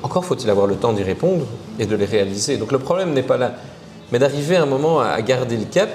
Encore 0.03 0.25
faut-il 0.25 0.49
avoir 0.51 0.67
le 0.67 0.77
temps 0.77 0.93
d'y 0.93 1.03
répondre 1.03 1.45
et 1.79 1.87
de 1.87 1.97
les 1.97 2.07
réaliser. 2.07 2.57
Donc 2.57 2.73
le 2.73 2.79
problème 2.79 3.13
n'est 3.13 3.23
pas 3.23 3.37
là. 3.37 3.55
Mais 4.13 4.19
d'arriver 4.19 4.57
à 4.57 4.63
un 4.63 4.67
moment 4.67 5.01
à 5.01 5.21
garder 5.23 5.57
le 5.57 5.65
cap 5.65 5.91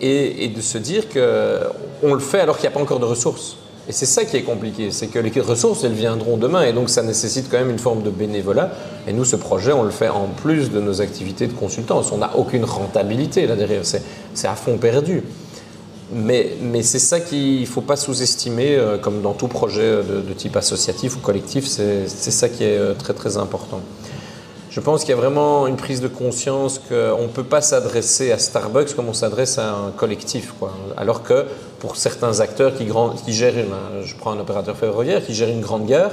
et, 0.00 0.48
de 0.48 0.60
se 0.60 0.76
dire 0.78 1.04
qu'on 1.08 2.14
le 2.14 2.20
fait 2.20 2.40
alors 2.40 2.56
qu'il 2.56 2.68
n'y 2.68 2.74
a 2.74 2.76
pas 2.76 2.82
encore 2.82 3.00
de 3.00 3.04
ressources. 3.04 3.56
Et 3.88 3.92
c'est 3.92 4.06
ça 4.06 4.24
qui 4.24 4.36
est 4.36 4.42
compliqué, 4.42 4.90
c'est 4.90 5.08
que 5.08 5.18
les 5.18 5.40
ressources, 5.40 5.84
elles 5.84 5.92
viendront 5.92 6.38
demain, 6.38 6.62
et 6.62 6.72
donc 6.72 6.88
ça 6.88 7.02
nécessite 7.02 7.50
quand 7.50 7.58
même 7.58 7.68
une 7.68 7.78
forme 7.78 8.02
de 8.02 8.08
bénévolat. 8.08 8.70
Et 9.06 9.12
nous, 9.12 9.26
ce 9.26 9.36
projet, 9.36 9.72
on 9.72 9.82
le 9.82 9.90
fait 9.90 10.08
en 10.08 10.28
plus 10.28 10.70
de 10.70 10.80
nos 10.80 11.02
activités 11.02 11.46
de 11.46 11.52
consultance. 11.52 12.10
On 12.10 12.18
n'a 12.18 12.34
aucune 12.36 12.64
rentabilité 12.64 13.46
là 13.46 13.56
derrière, 13.56 13.82
c'est 13.84 14.48
à 14.48 14.54
fond 14.54 14.78
perdu. 14.78 15.22
Mais, 16.14 16.82
c'est 16.82 17.00
ça 17.00 17.18
qu'il 17.20 17.60
ne 17.60 17.66
faut 17.66 17.80
pas 17.80 17.96
sous-estimer, 17.96 18.76
euh, 18.76 18.98
comme 18.98 19.20
dans 19.20 19.32
tout 19.32 19.48
projet 19.48 19.96
de, 19.96 20.20
de 20.20 20.32
type 20.32 20.56
associatif 20.56 21.16
ou 21.16 21.20
collectif, 21.20 21.66
c'est 21.66 22.06
ça 22.08 22.48
qui 22.48 22.64
est 22.64 22.78
euh, 22.78 22.94
très 22.94 23.14
très 23.14 23.36
important. 23.36 23.80
Je 24.70 24.80
pense 24.80 25.00
qu'il 25.00 25.10
y 25.10 25.12
a 25.12 25.16
vraiment 25.16 25.66
une 25.66 25.76
prise 25.76 26.00
de 26.00 26.08
conscience 26.08 26.80
qu'on 26.88 27.22
ne 27.22 27.28
peut 27.28 27.44
pas 27.44 27.60
s'adresser 27.60 28.32
à 28.32 28.38
Starbucks 28.38 28.94
comme 28.94 29.08
on 29.08 29.12
s'adresse 29.12 29.58
à 29.58 29.72
un 29.72 29.90
collectif. 29.92 30.52
Alors 30.96 31.22
que 31.22 31.44
pour 31.78 31.94
certains 31.94 32.40
acteurs 32.40 32.72
qui, 32.74 32.88
gèrent, 33.32 33.54
je 34.02 34.14
prends 34.16 34.32
un 34.32 34.40
opérateur 34.40 34.76
ferroviaire 34.76 35.24
qui 35.24 35.32
gère 35.32 35.48
une 35.48 35.60
grande 35.60 35.86
gare, 35.86 36.10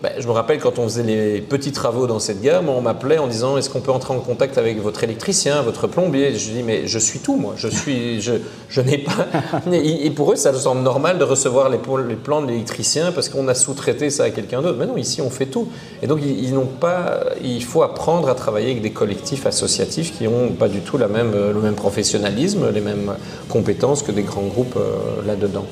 ben, 0.00 0.12
je 0.16 0.28
me 0.28 0.32
rappelle 0.32 0.60
quand 0.60 0.78
on 0.78 0.84
faisait 0.84 1.02
les 1.02 1.40
petits 1.40 1.72
travaux 1.72 2.06
dans 2.06 2.20
cette 2.20 2.40
gare, 2.40 2.62
on 2.68 2.80
m'appelait 2.80 3.18
en 3.18 3.26
disant 3.26 3.56
est-ce 3.56 3.68
qu'on 3.68 3.80
peut 3.80 3.90
entrer 3.90 4.14
en 4.14 4.20
contact 4.20 4.56
avec 4.56 4.80
votre 4.80 5.02
électricien, 5.02 5.62
votre 5.62 5.88
plombier? 5.88 6.32
Je 6.36 6.50
dis 6.50 6.62
mais 6.62 6.86
je 6.86 7.00
suis 7.00 7.18
tout 7.18 7.34
moi, 7.34 7.54
je 7.56 7.66
suis, 7.66 8.20
je, 8.20 8.80
n'ai 8.80 8.98
pas. 8.98 9.26
et 9.72 10.10
pour 10.10 10.32
eux, 10.32 10.36
ça 10.36 10.54
semble 10.54 10.82
normal 10.82 11.18
de 11.18 11.24
recevoir 11.24 11.68
les, 11.68 11.78
plans 11.78 12.42
de 12.42 12.46
l'électricien 12.46 13.10
parce 13.10 13.28
qu'on 13.28 13.48
a 13.48 13.54
sous-traité 13.54 14.08
ça 14.10 14.24
à 14.24 14.30
quelqu'un 14.30 14.62
d'autre. 14.62 14.78
Mais 14.78 14.86
non, 14.86 14.96
ici 14.96 15.20
on 15.20 15.30
fait 15.30 15.46
tout. 15.46 15.66
Et 16.00 16.06
donc 16.06 16.20
ils, 16.22 16.54
n'ont 16.54 16.66
pas, 16.66 17.20
il 17.42 17.64
faut 17.64 17.82
apprendre 17.82 18.28
à 18.28 18.36
travailler 18.36 18.70
avec 18.70 18.82
des 18.82 18.92
collectifs 18.92 19.46
associatifs 19.46 20.16
qui 20.16 20.24
n'ont 20.24 20.50
pas 20.50 20.68
du 20.68 20.80
tout 20.80 20.96
le 20.96 21.08
même 21.08 21.74
professionnalisme, 21.74 22.70
les 22.72 22.80
mêmes 22.80 23.14
compétences 23.48 24.04
que 24.04 24.12
des 24.12 24.22
grands 24.22 24.42
groupes 24.42 24.76
euh, 24.76 25.26
là-dedans. 25.26 25.64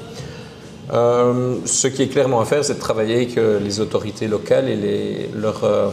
Euh, 0.92 1.57
ce 1.64 1.88
qui 1.88 2.03
est 2.03 2.09
clairement 2.09 2.40
à 2.40 2.44
faire, 2.44 2.64
c'est 2.64 2.75
de 2.75 2.81
travailler 2.81 3.16
avec 3.16 3.38
euh, 3.38 3.59
les 3.59 3.81
autorités 3.81 4.29
locales 4.29 4.68
et 4.68 5.29
leur, 5.35 5.64
euh, 5.64 5.88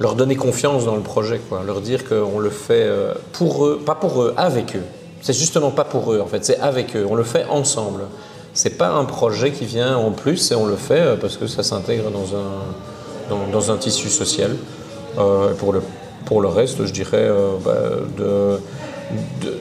leur 0.00 0.14
donner 0.14 0.36
confiance 0.36 0.84
dans 0.86 0.96
le 0.96 1.02
projet, 1.02 1.40
quoi. 1.48 1.62
leur 1.64 1.80
dire 1.80 2.08
qu'on 2.08 2.38
le 2.38 2.50
fait 2.50 2.88
pour 3.32 3.66
eux, 3.66 3.80
pas 3.84 3.94
pour 3.94 4.22
eux, 4.22 4.34
avec 4.36 4.76
eux. 4.76 4.82
C'est 5.20 5.34
justement 5.34 5.70
pas 5.70 5.84
pour 5.84 6.12
eux, 6.12 6.20
en 6.20 6.26
fait, 6.26 6.44
c'est 6.44 6.58
avec 6.58 6.96
eux, 6.96 7.06
on 7.08 7.14
le 7.14 7.24
fait 7.24 7.44
ensemble. 7.46 8.02
C'est 8.54 8.78
pas 8.78 8.90
un 8.90 9.04
projet 9.04 9.50
qui 9.50 9.64
vient 9.64 9.96
en 9.96 10.12
plus 10.12 10.52
et 10.52 10.54
on 10.54 10.66
le 10.66 10.76
fait 10.76 11.18
parce 11.20 11.36
que 11.36 11.46
ça 11.46 11.62
s'intègre 11.62 12.10
dans 12.10 12.36
un, 12.36 13.50
dans, 13.50 13.70
un 13.70 13.76
tissu 13.76 14.08
social. 14.08 14.56
pour, 15.58 15.72
le, 15.72 15.82
pour 16.24 16.40
le 16.40 16.48
reste, 16.48 16.84
je 16.86 16.92
dirais 16.92 17.28
bah, 17.64 17.74
de, 18.16 18.58
de 19.42 19.58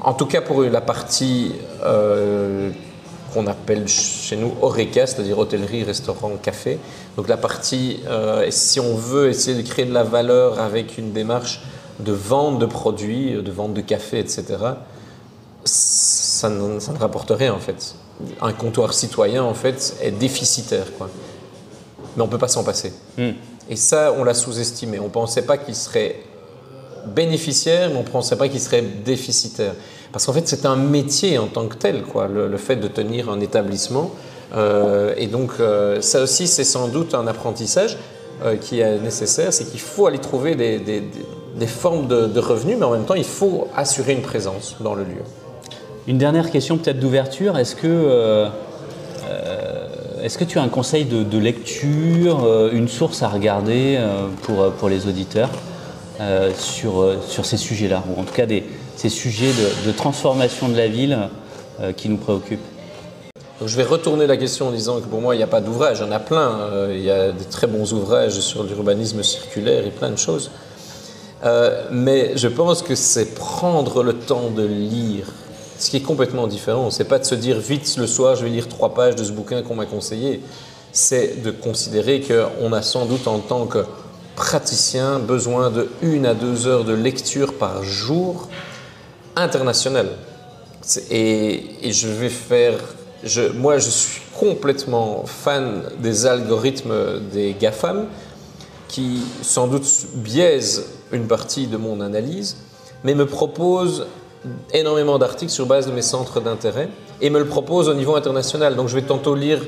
en 0.00 0.14
tout 0.14 0.26
cas 0.26 0.40
pour 0.40 0.62
la 0.62 0.80
partie 0.80 1.52
euh, 1.84 2.70
qu'on 3.32 3.46
appelle 3.46 3.88
chez 3.88 4.36
nous 4.36 4.54
Oreca, 4.62 5.06
c'est-à-dire 5.06 5.38
hôtellerie, 5.38 5.84
restaurant, 5.84 6.32
café. 6.40 6.78
Donc 7.16 7.28
la 7.28 7.36
partie, 7.36 8.00
euh, 8.06 8.46
si 8.50 8.80
on 8.80 8.94
veut 8.94 9.28
essayer 9.28 9.60
de 9.60 9.66
créer 9.66 9.84
de 9.84 9.94
la 9.94 10.04
valeur 10.04 10.60
avec 10.60 10.98
une 10.98 11.12
démarche 11.12 11.62
de 12.00 12.12
vente 12.12 12.58
de 12.58 12.66
produits, 12.66 13.32
de 13.42 13.50
vente 13.50 13.74
de 13.74 13.80
café, 13.80 14.18
etc., 14.18 14.44
ça 15.64 16.48
ne, 16.48 16.78
ça 16.78 16.92
ne 16.92 16.98
rapporte 16.98 17.30
rien 17.30 17.52
en 17.52 17.58
fait. 17.58 17.96
Un 18.40 18.52
comptoir 18.52 18.94
citoyen 18.94 19.42
en 19.42 19.54
fait 19.54 19.96
est 20.00 20.10
déficitaire, 20.12 20.86
quoi. 20.96 21.10
Mais 22.16 22.22
on 22.22 22.26
ne 22.26 22.30
peut 22.30 22.38
pas 22.38 22.48
s'en 22.48 22.64
passer. 22.64 22.92
Hmm. 23.18 23.32
Et 23.68 23.76
ça, 23.76 24.14
on 24.16 24.24
l'a 24.24 24.34
sous-estimé. 24.34 24.98
On 25.00 25.04
ne 25.04 25.08
pensait 25.08 25.42
pas 25.42 25.58
qu'il 25.58 25.74
serait 25.74 26.16
bénéficiaire, 27.06 27.90
mais 27.90 27.96
on 27.96 28.02
ne 28.02 28.08
pensait 28.08 28.36
pas 28.36 28.48
qu'il 28.48 28.60
serait 28.60 28.82
déficitaire. 28.82 29.72
Parce 30.12 30.26
qu'en 30.26 30.32
fait, 30.32 30.48
c'est 30.48 30.64
un 30.66 30.76
métier 30.76 31.38
en 31.38 31.46
tant 31.46 31.66
que 31.66 31.76
tel, 31.76 32.02
quoi, 32.02 32.26
le, 32.26 32.56
fait 32.56 32.76
de 32.76 32.88
tenir 32.88 33.28
un 33.28 33.40
établissement. 33.40 34.12
Euh, 34.54 35.12
et 35.16 35.26
donc, 35.26 35.52
euh, 35.60 36.00
ça 36.00 36.22
aussi, 36.22 36.46
c'est 36.46 36.64
sans 36.64 36.88
doute 36.88 37.14
un 37.14 37.26
apprentissage 37.26 37.98
euh, 38.44 38.56
qui 38.56 38.80
est 38.80 38.98
nécessaire, 38.98 39.52
c'est 39.52 39.64
qu'il 39.64 39.80
faut 39.80 40.06
aller 40.06 40.18
trouver 40.18 40.54
des, 40.54 41.66
formes 41.66 42.06
de, 42.06 42.40
revenus, 42.40 42.76
mais 42.78 42.84
en 42.84 42.92
même 42.92 43.04
temps, 43.04 43.14
il 43.14 43.24
faut 43.24 43.68
assurer 43.76 44.12
une 44.12 44.22
présence 44.22 44.76
dans 44.80 44.94
le 44.94 45.02
lieu. 45.02 45.22
Une 46.06 46.18
dernière 46.18 46.50
question 46.50 46.78
peut-être 46.78 47.00
d'ouverture. 47.00 47.58
Est-ce 47.58 47.74
que, 47.74 48.46
est-ce 50.22 50.38
que 50.38 50.44
tu 50.44 50.58
as 50.58 50.62
un 50.62 50.68
conseil 50.68 51.04
de, 51.04 51.38
lecture, 51.38 52.70
une 52.72 52.88
source 52.88 53.22
à 53.22 53.28
regarder 53.28 53.98
pour 54.78 54.88
les 54.88 55.08
auditeurs? 55.08 55.50
Euh, 56.18 56.50
sur, 56.58 57.02
euh, 57.02 57.18
sur 57.28 57.44
ces 57.44 57.58
sujets-là, 57.58 58.02
ou 58.08 58.18
en 58.18 58.24
tout 58.24 58.32
cas 58.32 58.46
ces 58.96 59.10
sujets 59.10 59.52
de, 59.84 59.92
transformation 59.92 60.70
de 60.70 60.74
la 60.74 60.88
ville 60.88 61.18
euh, 61.78 61.92
qui 61.92 62.08
nous 62.08 62.16
préoccupent. 62.16 62.64
je 63.62 63.76
vais 63.76 63.82
retourner 63.82 64.26
la 64.26 64.38
question 64.38 64.68
en 64.68 64.70
disant 64.70 64.98
que 65.00 65.06
pour 65.08 65.20
moi, 65.20 65.34
il 65.34 65.38
n'y 65.38 65.44
a 65.44 65.46
pas 65.48 65.60
d'ouvrage, 65.60 65.98
il 66.00 66.06
y 66.06 66.08
en 66.08 66.12
a 66.12 66.18
plein. 66.18 66.70
il 66.90 67.02
y 67.02 67.10
a 67.10 67.32
des 67.32 67.44
très 67.44 67.66
bons 67.66 67.92
ouvrages 67.92 68.40
sur 68.40 68.62
l'urbanisme 68.62 69.22
circulaire 69.22 69.86
et 69.86 69.90
plein 69.90 70.08
de 70.08 70.16
choses. 70.16 70.50
mais 71.90 72.34
je 72.34 72.48
pense 72.48 72.80
que 72.80 72.94
c'est 72.94 73.34
prendre 73.34 74.02
le 74.02 74.14
temps 74.14 74.48
de 74.48 74.64
lire, 74.64 75.26
ce 75.78 75.90
qui 75.90 75.98
est 75.98 76.02
complètement 76.02 76.46
différent. 76.46 76.90
C'est 76.90 77.04
pas 77.04 77.18
de 77.18 77.24
se 77.24 77.34
dire 77.34 77.58
vite 77.58 77.94
le 77.98 78.06
soir, 78.06 78.36
je 78.36 78.44
vais 78.44 78.50
lire 78.50 78.68
trois 78.68 78.94
pages 78.94 79.16
de 79.16 79.24
ce 79.24 79.32
bouquin 79.32 79.60
qu'on 79.60 79.74
m'a 79.74 79.84
conseillé. 79.84 80.40
C'est 80.92 81.42
de 81.42 81.50
considérer 81.50 82.22
qu'on 82.22 82.72
a 82.72 82.80
sans 82.80 83.04
doute 83.04 83.28
en 83.28 83.40
tant 83.40 83.66
que 83.66 83.84
praticien 84.36 85.18
besoin 85.18 85.70
de 85.70 85.88
une 86.02 86.26
à 86.26 86.34
deux 86.34 86.66
heures 86.66 86.84
de 86.84 86.92
lecture 86.92 87.54
par 87.54 87.82
jour 87.82 88.48
internationale. 89.34 90.10
Et, 91.10 91.90
je 91.90 92.06
vais 92.06 92.28
faire. 92.28 92.78
Je, 93.24 93.50
moi, 93.50 93.78
je 93.78 93.90
suis 93.90 94.22
complètement 94.38 95.24
fan 95.26 95.82
des 95.98 96.26
algorithmes 96.26 97.20
des 97.32 97.56
GAFAM 97.58 98.06
qui, 98.86 99.22
sans 99.42 99.66
doute, 99.66 99.86
biaisent 100.14 100.84
une 101.10 101.26
partie 101.26 101.66
de 101.66 101.76
mon 101.76 102.00
analyse, 102.00 102.56
mais 103.02 103.14
me 103.14 103.26
proposent 103.26 104.06
énormément 104.72 105.18
d'articles 105.18 105.50
sur 105.50 105.66
base 105.66 105.86
de 105.86 105.92
mes 105.92 106.02
centres 106.02 106.40
d'intérêt 106.40 106.88
et 107.20 107.30
me 107.30 107.38
le 107.38 107.46
proposent 107.46 107.88
au 107.88 107.94
niveau 107.94 108.14
international. 108.14 108.76
Donc, 108.76 108.88
je 108.88 108.94
vais 108.94 109.02
tantôt 109.02 109.34
lire 109.34 109.60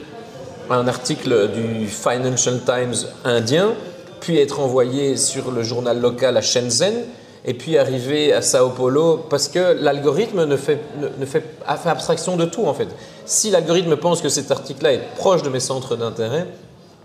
un 0.71 0.87
article 0.87 1.49
du 1.49 1.87
Financial 1.87 2.61
Times 2.65 3.09
indien 3.25 3.75
puis 4.21 4.39
être 4.39 4.61
envoyé 4.61 5.17
sur 5.17 5.51
le 5.51 5.63
journal 5.63 6.01
local 6.01 6.37
à 6.37 6.43
Shenzhen, 6.43 7.05
et 7.45 7.55
puis 7.55 7.79
arriver 7.79 8.33
à 8.33 8.43
Sao 8.43 8.71
Paulo, 8.71 9.25
parce 9.31 9.49
que 9.49 9.77
l'algorithme 9.81 10.45
ne 10.45 10.57
fait, 10.57 10.81
ne, 11.19 11.25
fait, 11.25 11.45
abstraction 11.67 12.37
de 12.37 12.45
tout 12.45 12.67
en 12.67 12.75
fait. 12.75 12.89
Si 13.25 13.51
l'algorithme 13.51 13.97
pense 13.97 14.21
que 14.21 14.29
cet 14.29 14.51
article-là 14.51 14.93
est 14.95 15.15
proche 15.17 15.43
de 15.43 15.49
mes 15.49 15.61
centres 15.61 15.97
d'intérêt, 15.97 16.47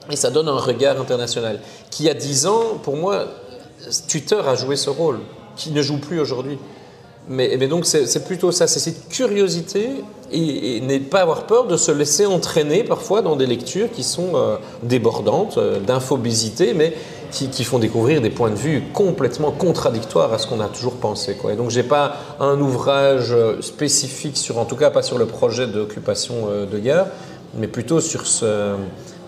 et 0.09 0.15
ça 0.15 0.31
donne 0.31 0.49
un 0.49 0.57
regard 0.57 0.99
international, 0.99 1.59
qui 1.89 2.09
a 2.09 2.13
10 2.13 2.47
ans, 2.47 2.63
pour 2.81 2.97
moi, 2.97 3.25
Twitter 4.09 4.41
a 4.45 4.55
joué 4.55 4.75
ce 4.75 4.89
rôle, 4.89 5.19
qui 5.55 5.71
ne 5.71 5.81
joue 5.81 5.97
plus 5.97 6.19
aujourd'hui. 6.19 6.57
Mais, 7.29 7.57
donc 7.67 7.85
c'est 7.85 8.25
plutôt 8.25 8.51
ça, 8.51 8.67
c'est 8.67 8.79
cette 8.79 9.07
curiosité 9.07 9.89
et, 10.31 10.81
ne 10.81 10.97
pas 10.97 11.21
avoir 11.21 11.45
peur 11.45 11.67
de 11.67 11.77
se 11.77 11.91
laisser 11.91 12.25
entraîner 12.25 12.83
parfois 12.83 13.21
dans 13.21 13.37
des 13.37 13.45
lectures 13.45 13.89
qui 13.91 14.03
sont 14.03 14.31
euh, 14.35 14.57
débordantes, 14.81 15.57
euh, 15.57 15.79
mais 16.75 16.93
qui, 17.31 17.63
font 17.63 17.79
découvrir 17.79 18.21
des 18.21 18.29
points 18.29 18.49
de 18.49 18.55
vue 18.55 18.83
complètement 18.93 19.51
contradictoires 19.51 20.33
à 20.33 20.37
ce 20.37 20.47
qu'on 20.47 20.59
a 20.59 20.67
toujours 20.67 20.95
pensé. 20.95 21.37
Et 21.49 21.55
donc 21.55 21.69
j'ai 21.69 21.83
pas 21.83 22.17
un 22.41 22.59
ouvrage 22.59 23.31
euh, 23.31 23.61
spécifique 23.61 24.35
sur, 24.35 24.57
en 24.57 24.65
tout 24.65 24.75
cas 24.75 24.89
pas 24.89 25.01
sur 25.01 25.17
le 25.17 25.25
projet 25.25 25.67
d'occupation 25.67 26.47
de 26.69 26.77
gare, 26.77 27.07
mais 27.57 27.67
plutôt 27.67 28.01
sur 28.01 28.27
ce, 28.27 28.73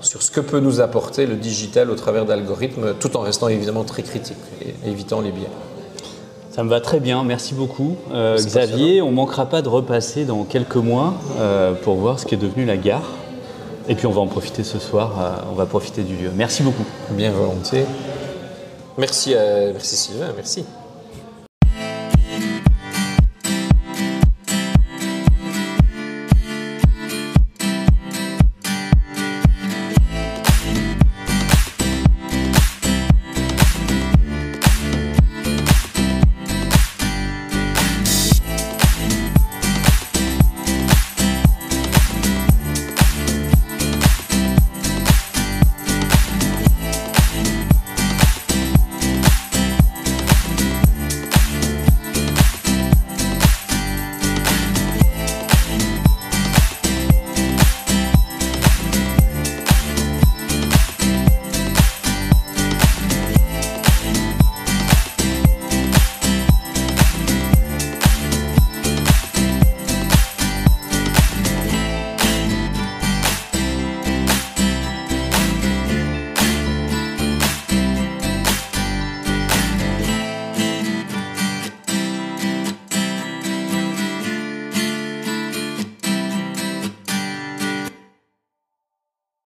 sur 0.02 0.22
ce 0.22 0.32
que 0.32 0.42
peut 0.42 0.60
nous 0.60 0.82
apporter 0.82 1.26
le 1.28 1.36
digital 1.36 1.90
au 1.90 1.96
travers 1.96 2.26
d'algorithmes, 2.26 2.94
tout 3.00 3.16
en 3.16 3.22
restant 3.22 3.48
évidemment 3.48 3.86
très 3.86 4.04
critique 4.04 4.38
et 4.62 4.90
évitant 4.90 5.22
les 5.22 5.32
biais. 5.32 5.48
Ça 6.56 6.64
me 6.64 6.70
va 6.70 6.80
très 6.80 7.02
bien, 7.02 7.22
merci 7.26 7.54
beaucoup 7.54 7.98
euh, 8.14 8.38
Xavier. 8.38 9.02
On 9.02 9.10
ne 9.10 9.16
manquera 9.16 9.46
pas 9.46 9.62
de 9.62 9.68
repasser 9.68 10.24
dans 10.24 10.46
quelques 10.46 10.78
mois 10.78 11.16
euh, 11.38 11.74
pour 11.74 11.96
voir 11.96 12.18
ce 12.18 12.26
qui 12.26 12.34
est 12.34 12.38
devenu 12.38 12.64
la 12.64 12.78
gare. 12.78 13.12
Et 13.90 13.96
puis 13.96 14.08
on 14.08 14.12
va 14.12 14.22
en 14.22 14.28
profiter 14.28 14.64
ce 14.64 14.80
soir, 14.80 15.20
euh, 15.20 15.52
on 15.52 15.56
va 15.56 15.66
profiter 15.66 16.04
du 16.04 16.16
lieu. 16.16 16.32
Merci 16.34 16.64
beaucoup. 16.64 16.86
Bien 17.10 17.32
volontiers. 17.32 17.84
Merci, 18.98 19.36
merci 19.74 19.98
Sylvain, 19.98 20.32
merci. 20.34 20.64